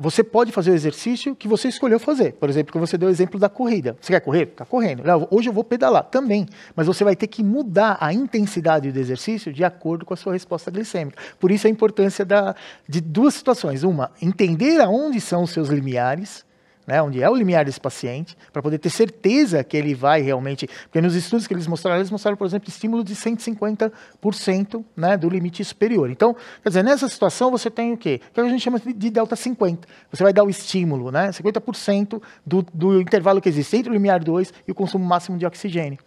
você 0.00 0.22
pode 0.22 0.52
fazer 0.52 0.70
o 0.70 0.74
exercício 0.74 1.34
que 1.34 1.48
você 1.48 1.66
escolheu 1.66 1.98
fazer. 1.98 2.34
Por 2.34 2.48
exemplo, 2.48 2.72
que 2.72 2.78
você 2.78 2.96
deu 2.96 3.08
o 3.08 3.10
exemplo 3.10 3.40
da 3.40 3.48
corrida. 3.48 3.96
Você 4.00 4.12
quer 4.12 4.20
correr? 4.20 4.46
Fica 4.46 4.64
correndo. 4.64 5.02
Hoje 5.28 5.48
eu 5.48 5.52
vou 5.52 5.64
pedalar 5.64 6.04
também. 6.04 6.46
Mas 6.76 6.86
você 6.86 7.02
vai 7.02 7.16
ter 7.16 7.26
que 7.26 7.42
mudar 7.42 7.96
a 8.00 8.12
intensidade 8.12 8.92
do 8.92 8.98
exercício 8.98 9.52
de 9.52 9.64
acordo 9.64 10.04
com 10.04 10.14
a 10.14 10.16
sua 10.16 10.34
resposta 10.34 10.70
glicêmica. 10.70 11.20
Por 11.40 11.50
isso 11.50 11.66
a 11.66 11.70
importância 11.70 12.24
da, 12.24 12.54
de 12.88 13.00
duas 13.00 13.34
situações. 13.34 13.82
Uma, 13.82 14.12
entender 14.22 14.80
aonde 14.80 15.20
são 15.20 15.42
os 15.42 15.50
seus 15.50 15.68
limiares 15.68 16.46
né, 16.88 17.02
onde 17.02 17.22
é 17.22 17.28
o 17.28 17.34
limiar 17.34 17.66
desse 17.66 17.78
paciente, 17.78 18.34
para 18.50 18.62
poder 18.62 18.78
ter 18.78 18.88
certeza 18.88 19.62
que 19.62 19.76
ele 19.76 19.94
vai 19.94 20.22
realmente. 20.22 20.66
Porque 20.84 21.02
nos 21.02 21.14
estudos 21.14 21.46
que 21.46 21.52
eles 21.52 21.66
mostraram, 21.66 21.98
eles 21.98 22.10
mostraram, 22.10 22.34
por 22.34 22.46
exemplo, 22.46 22.66
estímulo 22.70 23.04
de 23.04 23.14
150% 23.14 24.82
né, 24.96 25.14
do 25.18 25.28
limite 25.28 25.62
superior. 25.62 26.10
Então, 26.10 26.34
quer 26.62 26.70
dizer, 26.70 26.82
nessa 26.82 27.06
situação 27.06 27.50
você 27.50 27.70
tem 27.70 27.92
o 27.92 27.96
quê? 27.98 28.22
O 28.30 28.32
que 28.32 28.40
a 28.40 28.48
gente 28.48 28.62
chama 28.62 28.80
de 28.80 29.10
delta 29.10 29.36
50. 29.36 29.86
Você 30.10 30.22
vai 30.22 30.32
dar 30.32 30.44
o 30.44 30.48
estímulo, 30.48 31.12
né, 31.12 31.28
50% 31.28 32.22
do, 32.46 32.66
do 32.72 33.02
intervalo 33.02 33.38
que 33.42 33.50
existe 33.50 33.76
entre 33.76 33.90
o 33.90 33.92
limiar 33.92 34.24
2 34.24 34.54
e 34.66 34.72
o 34.72 34.74
consumo 34.74 35.04
máximo 35.04 35.36
de 35.36 35.44
oxigênio. 35.44 35.98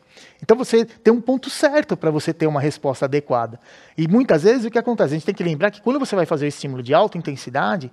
Então 0.41 0.57
você 0.57 0.83
tem 0.83 1.13
um 1.13 1.21
ponto 1.21 1.49
certo 1.49 1.95
para 1.95 2.09
você 2.09 2.33
ter 2.33 2.47
uma 2.47 2.59
resposta 2.59 3.05
adequada. 3.05 3.59
E 3.95 4.07
muitas 4.07 4.43
vezes 4.43 4.65
o 4.65 4.71
que 4.71 4.79
acontece? 4.79 5.13
A 5.13 5.17
gente 5.17 5.25
tem 5.25 5.35
que 5.35 5.43
lembrar 5.43 5.69
que 5.69 5.81
quando 5.81 5.99
você 5.99 6.15
vai 6.15 6.25
fazer 6.25 6.45
o 6.45 6.47
estímulo 6.47 6.81
de 6.81 6.93
alta 6.93 7.17
intensidade, 7.17 7.91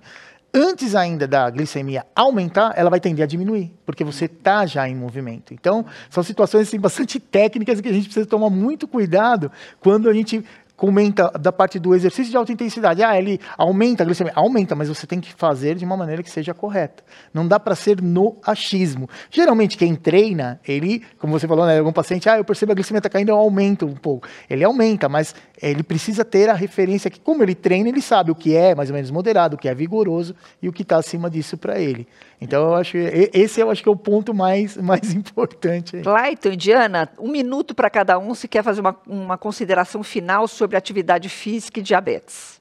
antes 0.53 0.95
ainda 0.95 1.27
da 1.27 1.49
glicemia 1.49 2.05
aumentar, 2.15 2.73
ela 2.75 2.89
vai 2.89 2.99
tender 2.99 3.23
a 3.23 3.27
diminuir, 3.27 3.71
porque 3.85 4.03
você 4.03 4.25
está 4.25 4.65
já 4.65 4.87
em 4.87 4.95
movimento. 4.95 5.53
Então, 5.53 5.85
são 6.09 6.23
situações 6.23 6.67
assim, 6.67 6.79
bastante 6.79 7.19
técnicas 7.19 7.81
que 7.81 7.87
a 7.87 7.93
gente 7.93 8.05
precisa 8.05 8.25
tomar 8.25 8.49
muito 8.49 8.87
cuidado 8.87 9.51
quando 9.79 10.09
a 10.09 10.13
gente 10.13 10.43
comenta 10.79 11.29
da 11.31 11.51
parte 11.51 11.77
do 11.77 11.93
exercício 11.93 12.31
de 12.31 12.37
alta 12.37 12.53
intensidade. 12.53 13.03
Ah, 13.03 13.19
ele 13.19 13.37
aumenta 13.57 14.01
a 14.01 14.05
glicemia. 14.05 14.31
Aumenta, 14.33 14.75
mas 14.75 14.87
você 14.87 15.05
tem 15.05 15.19
que 15.19 15.33
fazer 15.33 15.75
de 15.75 15.83
uma 15.83 15.97
maneira 15.97 16.23
que 16.23 16.29
seja 16.29 16.53
correta. 16.53 17.03
Não 17.33 17.45
dá 17.45 17.59
para 17.59 17.75
ser 17.75 18.01
no 18.01 18.37
achismo. 18.41 19.09
Geralmente, 19.29 19.77
quem 19.77 19.93
treina, 19.93 20.57
ele, 20.65 21.03
como 21.19 21.37
você 21.37 21.45
falou, 21.45 21.65
né, 21.65 21.77
algum 21.77 21.91
paciente, 21.91 22.29
ah, 22.29 22.37
eu 22.37 22.45
percebo 22.45 22.71
a 22.71 22.75
glicemia 22.75 22.99
está 22.99 23.09
caindo, 23.09 23.27
eu 23.27 23.35
aumento 23.35 23.85
um 23.85 23.93
pouco. 23.93 24.25
Ele 24.49 24.63
aumenta, 24.63 25.09
mas 25.09 25.35
ele 25.61 25.83
precisa 25.83 26.23
ter 26.23 26.49
a 26.49 26.53
referência 26.53 27.11
que, 27.11 27.19
como 27.19 27.43
ele 27.43 27.55
treina, 27.55 27.89
ele 27.89 28.01
sabe 28.01 28.31
o 28.31 28.35
que 28.35 28.55
é 28.55 28.73
mais 28.73 28.89
ou 28.89 28.95
menos 28.95 29.11
moderado, 29.11 29.57
o 29.57 29.59
que 29.59 29.67
é 29.67 29.75
vigoroso 29.75 30.33
e 30.61 30.69
o 30.69 30.71
que 30.71 30.83
está 30.83 30.95
acima 30.95 31.29
disso 31.29 31.57
para 31.57 31.77
ele. 31.77 32.07
Então, 32.41 32.69
eu 32.69 32.75
acho 32.75 32.93
que 32.93 33.29
esse 33.33 33.59
eu 33.59 33.69
acho 33.69 33.83
que 33.83 33.89
é 33.89 33.91
o 33.91 33.97
ponto 33.97 34.33
mais, 34.33 34.77
mais 34.81 35.13
importante. 35.13 36.01
Clayton, 36.01 36.55
Diana, 36.55 37.09
um 37.19 37.29
minuto 37.29 37.75
para 37.75 37.89
cada 37.89 38.17
um 38.17 38.33
se 38.33 38.47
quer 38.47 38.63
fazer 38.63 38.81
uma, 38.81 38.95
uma 39.07 39.37
consideração 39.37 40.03
final 40.03 40.47
sobre 40.47 40.77
atividade 40.77 41.27
física 41.27 41.79
e 41.79 41.83
diabetes. 41.83 42.59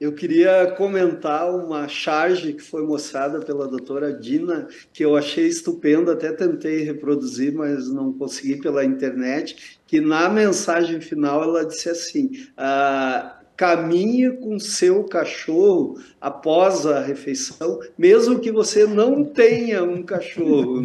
Eu 0.00 0.14
queria 0.14 0.72
comentar 0.78 1.54
uma 1.54 1.86
charge 1.86 2.54
que 2.54 2.62
foi 2.62 2.82
mostrada 2.86 3.40
pela 3.40 3.68
doutora 3.68 4.10
Dina, 4.10 4.66
que 4.94 5.04
eu 5.04 5.14
achei 5.14 5.46
estupenda, 5.46 6.14
até 6.14 6.32
tentei 6.32 6.82
reproduzir, 6.84 7.52
mas 7.52 7.86
não 7.92 8.10
consegui 8.10 8.56
pela 8.56 8.82
internet, 8.82 9.78
que 9.86 10.00
na 10.00 10.30
mensagem 10.30 11.02
final 11.02 11.42
ela 11.42 11.66
disse 11.66 11.90
assim, 11.90 12.30
ah, 12.56 13.39
caminhe 13.60 14.30
com 14.38 14.58
seu 14.58 15.04
cachorro 15.04 15.98
após 16.18 16.86
a 16.86 16.98
refeição, 17.02 17.78
mesmo 17.98 18.38
que 18.38 18.50
você 18.50 18.86
não 18.86 19.22
tenha 19.22 19.84
um 19.84 20.02
cachorro. 20.02 20.84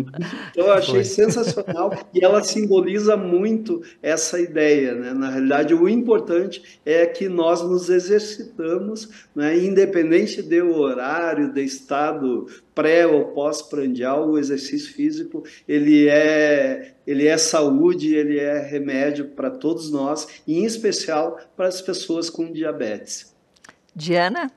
Então, 0.52 0.66
eu 0.66 0.74
achei 0.74 0.96
Foi. 0.96 1.04
sensacional 1.06 1.98
e 2.14 2.22
ela 2.22 2.44
simboliza 2.44 3.16
muito 3.16 3.82
essa 4.04 4.42
ideia. 4.42 4.94
Né? 4.94 5.14
Na 5.14 5.30
realidade, 5.30 5.74
o 5.74 5.88
importante 5.88 6.80
é 6.86 7.06
que 7.06 7.30
nós 7.30 7.62
nos 7.62 7.90
exercitamos, 7.90 9.08
né? 9.34 9.58
independente 9.58 10.42
do 10.42 10.78
horário, 10.78 11.54
do 11.54 11.60
estado 11.62 12.48
pré 12.76 13.08
ou 13.08 13.26
pós-prandial, 13.28 14.30
o 14.30 14.38
exercício 14.38 14.94
físico 14.94 15.44
ele 15.68 16.08
é 16.10 16.92
ele 17.08 17.28
é 17.28 17.38
saúde, 17.38 18.16
ele 18.16 18.40
é 18.40 18.60
remédio 18.60 19.30
para 19.30 19.50
todos 19.50 19.92
nós, 19.92 20.42
e 20.46 20.60
em 20.60 20.66
especial 20.66 21.40
para 21.56 21.68
as 21.68 21.82
pessoas 21.82 22.30
com 22.30 22.52
diabetes. 22.52 23.34
Diana? 23.96 24.52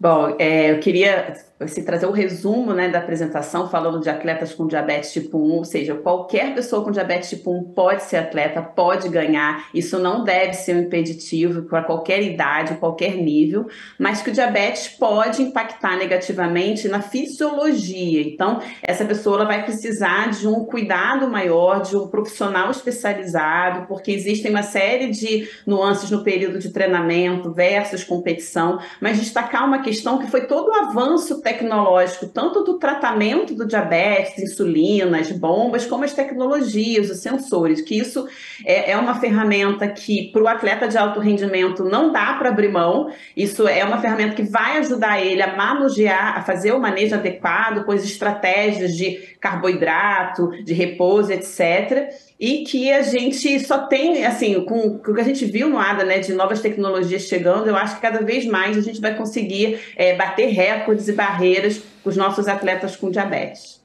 Bom, 0.00 0.34
é, 0.38 0.72
eu 0.72 0.80
queria 0.80 1.36
se 1.68 1.82
trazer 1.82 2.06
o 2.06 2.10
um 2.10 2.12
resumo 2.12 2.72
né, 2.72 2.88
da 2.88 2.98
apresentação 2.98 3.68
falando 3.68 4.00
de 4.00 4.08
atletas 4.08 4.54
com 4.54 4.66
diabetes 4.66 5.12
tipo 5.12 5.38
1, 5.38 5.52
ou 5.52 5.64
seja, 5.64 5.94
qualquer 5.94 6.54
pessoa 6.54 6.84
com 6.84 6.90
diabetes 6.90 7.30
tipo 7.30 7.50
1 7.50 7.72
pode 7.72 8.02
ser 8.04 8.16
atleta, 8.16 8.62
pode 8.62 9.08
ganhar, 9.08 9.66
isso 9.74 9.98
não 9.98 10.24
deve 10.24 10.54
ser 10.54 10.76
um 10.76 10.80
impeditivo 10.80 11.62
para 11.62 11.82
qualquer 11.82 12.22
idade, 12.22 12.74
qualquer 12.74 13.16
nível, 13.16 13.66
mas 13.98 14.22
que 14.22 14.30
o 14.30 14.32
diabetes 14.32 14.88
pode 14.88 15.42
impactar 15.42 15.96
negativamente 15.96 16.88
na 16.88 17.02
fisiologia. 17.02 18.22
Então, 18.22 18.60
essa 18.82 19.04
pessoa 19.04 19.44
vai 19.44 19.64
precisar 19.64 20.30
de 20.30 20.46
um 20.46 20.64
cuidado 20.64 21.28
maior, 21.28 21.82
de 21.82 21.96
um 21.96 22.06
profissional 22.08 22.70
especializado, 22.70 23.86
porque 23.86 24.12
existem 24.12 24.50
uma 24.50 24.62
série 24.62 25.08
de 25.10 25.48
nuances 25.66 26.10
no 26.10 26.22
período 26.22 26.58
de 26.58 26.70
treinamento 26.70 27.52
versus 27.52 28.04
competição, 28.04 28.78
mas 29.00 29.18
destacar 29.18 29.66
uma 29.66 29.82
questão 29.82 30.18
que 30.18 30.30
foi 30.30 30.46
todo 30.46 30.68
o 30.68 30.74
avanço 30.74 31.40
tecnológico, 31.52 32.26
tanto 32.26 32.64
do 32.64 32.78
tratamento 32.78 33.54
do 33.54 33.66
diabetes, 33.66 34.38
insulinas, 34.38 35.30
bombas, 35.32 35.86
como 35.86 36.04
as 36.04 36.12
tecnologias, 36.12 37.10
os 37.10 37.18
sensores, 37.18 37.80
que 37.80 37.98
isso 37.98 38.26
é, 38.64 38.92
é 38.92 38.96
uma 38.96 39.14
ferramenta 39.14 39.86
que 39.88 40.30
para 40.32 40.42
o 40.42 40.48
atleta 40.48 40.88
de 40.88 40.96
alto 40.96 41.20
rendimento 41.20 41.84
não 41.84 42.12
dá 42.12 42.34
para 42.34 42.48
abrir 42.48 42.70
mão, 42.70 43.12
isso 43.36 43.68
é 43.68 43.84
uma 43.84 43.98
ferramenta 43.98 44.34
que 44.34 44.42
vai 44.42 44.78
ajudar 44.78 45.20
ele 45.20 45.42
a 45.42 45.56
manusear, 45.56 46.38
a 46.38 46.42
fazer 46.42 46.72
o 46.72 46.80
manejo 46.80 47.14
adequado, 47.14 47.84
com 47.84 47.92
as 47.92 48.04
estratégias 48.04 48.96
de 48.96 49.36
carboidrato, 49.40 50.50
de 50.64 50.72
repouso, 50.72 51.32
etc 51.32 52.31
e 52.42 52.64
que 52.64 52.92
a 52.92 53.02
gente 53.02 53.60
só 53.60 53.86
tem, 53.86 54.26
assim, 54.26 54.64
com, 54.64 54.98
com 54.98 55.12
o 55.12 55.14
que 55.14 55.20
a 55.20 55.24
gente 55.24 55.44
viu 55.44 55.68
no 55.68 55.78
ADA, 55.78 56.02
né, 56.02 56.18
de 56.18 56.32
novas 56.32 56.60
tecnologias 56.60 57.22
chegando, 57.22 57.68
eu 57.68 57.76
acho 57.76 57.94
que 57.94 58.02
cada 58.02 58.20
vez 58.20 58.44
mais 58.44 58.76
a 58.76 58.80
gente 58.80 59.00
vai 59.00 59.14
conseguir 59.14 59.78
é, 59.94 60.16
bater 60.16 60.48
recordes 60.48 61.06
e 61.06 61.12
barreiras 61.12 61.80
com 62.02 62.10
os 62.10 62.16
nossos 62.16 62.48
atletas 62.48 62.96
com 62.96 63.12
diabetes. 63.12 63.80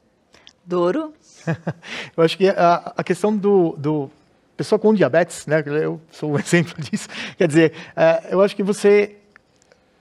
Douro? 0.65 1.13
eu 2.17 2.24
acho 2.24 2.36
que 2.36 2.50
a, 2.50 2.93
a 2.98 3.04
questão 3.04 3.38
do, 3.38 3.76
do, 3.78 4.10
pessoa 4.58 4.80
com 4.80 4.91
diabetes, 4.91 5.46
né? 5.46 5.63
Eu 5.63 6.02
sou 6.10 6.32
um 6.32 6.39
exemplo 6.41 6.74
disso. 6.82 7.08
Quer 7.38 7.48
dizer, 7.48 7.74
uh, 7.96 8.28
eu 8.32 8.41
acho 8.41 8.56
que 8.56 8.63
você 8.63 9.17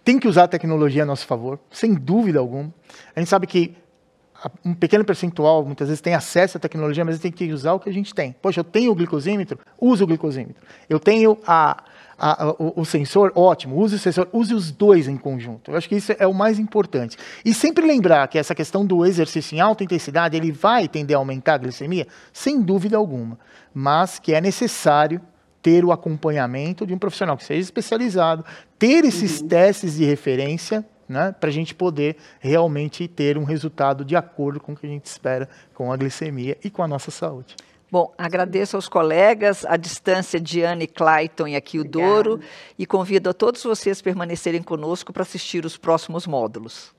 tem 0.02 0.18
que 0.18 0.26
usar 0.26 0.44
a 0.44 0.48
tecnologia 0.48 1.02
a 1.02 1.06
nosso 1.06 1.26
favor, 1.26 1.58
sem 1.70 1.92
dúvida 1.92 2.38
alguma. 2.38 2.72
A 3.14 3.20
gente 3.20 3.28
sabe 3.28 3.46
que 3.46 3.76
um 4.64 4.74
pequeno 4.74 5.04
percentual 5.04 5.64
muitas 5.64 5.88
vezes 5.88 6.00
tem 6.00 6.14
acesso 6.14 6.56
à 6.56 6.60
tecnologia, 6.60 7.04
mas 7.04 7.18
tem 7.18 7.32
que 7.32 7.52
usar 7.52 7.72
o 7.72 7.80
que 7.80 7.88
a 7.88 7.92
gente 7.92 8.14
tem. 8.14 8.34
Poxa, 8.40 8.60
eu 8.60 8.64
tenho 8.64 8.92
o 8.92 8.94
glicosímetro, 8.94 9.58
use 9.80 10.02
o 10.02 10.06
glicosímetro. 10.06 10.62
Eu 10.88 11.00
tenho 11.00 11.38
a, 11.46 11.82
a, 12.18 12.48
o, 12.58 12.80
o, 12.80 12.84
sensor, 12.84 13.32
ótimo, 13.34 13.76
use 13.76 13.96
o 13.96 13.98
sensor, 13.98 14.28
use 14.32 14.54
os 14.54 14.70
dois 14.70 15.08
em 15.08 15.16
conjunto. 15.16 15.70
Eu 15.70 15.76
acho 15.76 15.88
que 15.88 15.96
isso 15.96 16.12
é 16.18 16.26
o 16.26 16.34
mais 16.34 16.58
importante. 16.58 17.16
E 17.44 17.52
sempre 17.54 17.86
lembrar 17.86 18.26
que 18.28 18.38
essa 18.38 18.54
questão 18.54 18.84
do 18.84 19.04
exercício 19.04 19.56
em 19.56 19.60
alta 19.60 19.84
intensidade, 19.84 20.36
ele 20.36 20.52
vai 20.52 20.88
tender 20.88 21.16
a 21.16 21.18
aumentar 21.18 21.54
a 21.54 21.58
glicemia, 21.58 22.06
sem 22.32 22.60
dúvida 22.60 22.96
alguma, 22.96 23.38
mas 23.72 24.18
que 24.18 24.34
é 24.34 24.40
necessário 24.40 25.20
ter 25.62 25.84
o 25.84 25.90
acompanhamento 25.90 26.86
de 26.86 26.94
um 26.94 26.98
profissional 26.98 27.36
que 27.36 27.44
seja 27.44 27.60
especializado, 27.60 28.44
ter 28.78 29.04
esses 29.04 29.40
uhum. 29.40 29.48
testes 29.48 29.96
de 29.96 30.04
referência 30.04 30.84
né, 31.08 31.34
para 31.38 31.48
a 31.48 31.52
gente 31.52 31.74
poder 31.74 32.16
realmente 32.40 33.06
ter 33.08 33.38
um 33.38 33.44
resultado 33.44 34.04
de 34.04 34.16
acordo 34.16 34.60
com 34.60 34.72
o 34.72 34.76
que 34.76 34.86
a 34.86 34.88
gente 34.88 35.06
espera 35.06 35.48
com 35.74 35.92
a 35.92 35.96
glicemia 35.96 36.56
e 36.62 36.70
com 36.70 36.82
a 36.82 36.88
nossa 36.88 37.10
saúde. 37.10 37.56
Bom, 37.90 38.12
agradeço 38.18 38.76
aos 38.76 38.88
colegas, 38.88 39.64
a 39.64 39.76
distância 39.76 40.40
Diane 40.40 40.88
Clayton 40.88 41.46
e 41.46 41.56
aqui 41.56 41.78
o 41.78 41.84
Douro, 41.84 42.40
e 42.76 42.84
convido 42.84 43.30
a 43.30 43.32
todos 43.32 43.62
vocês 43.62 44.00
a 44.00 44.02
permanecerem 44.02 44.62
conosco 44.62 45.12
para 45.12 45.22
assistir 45.22 45.64
os 45.64 45.76
próximos 45.76 46.26
módulos. 46.26 46.92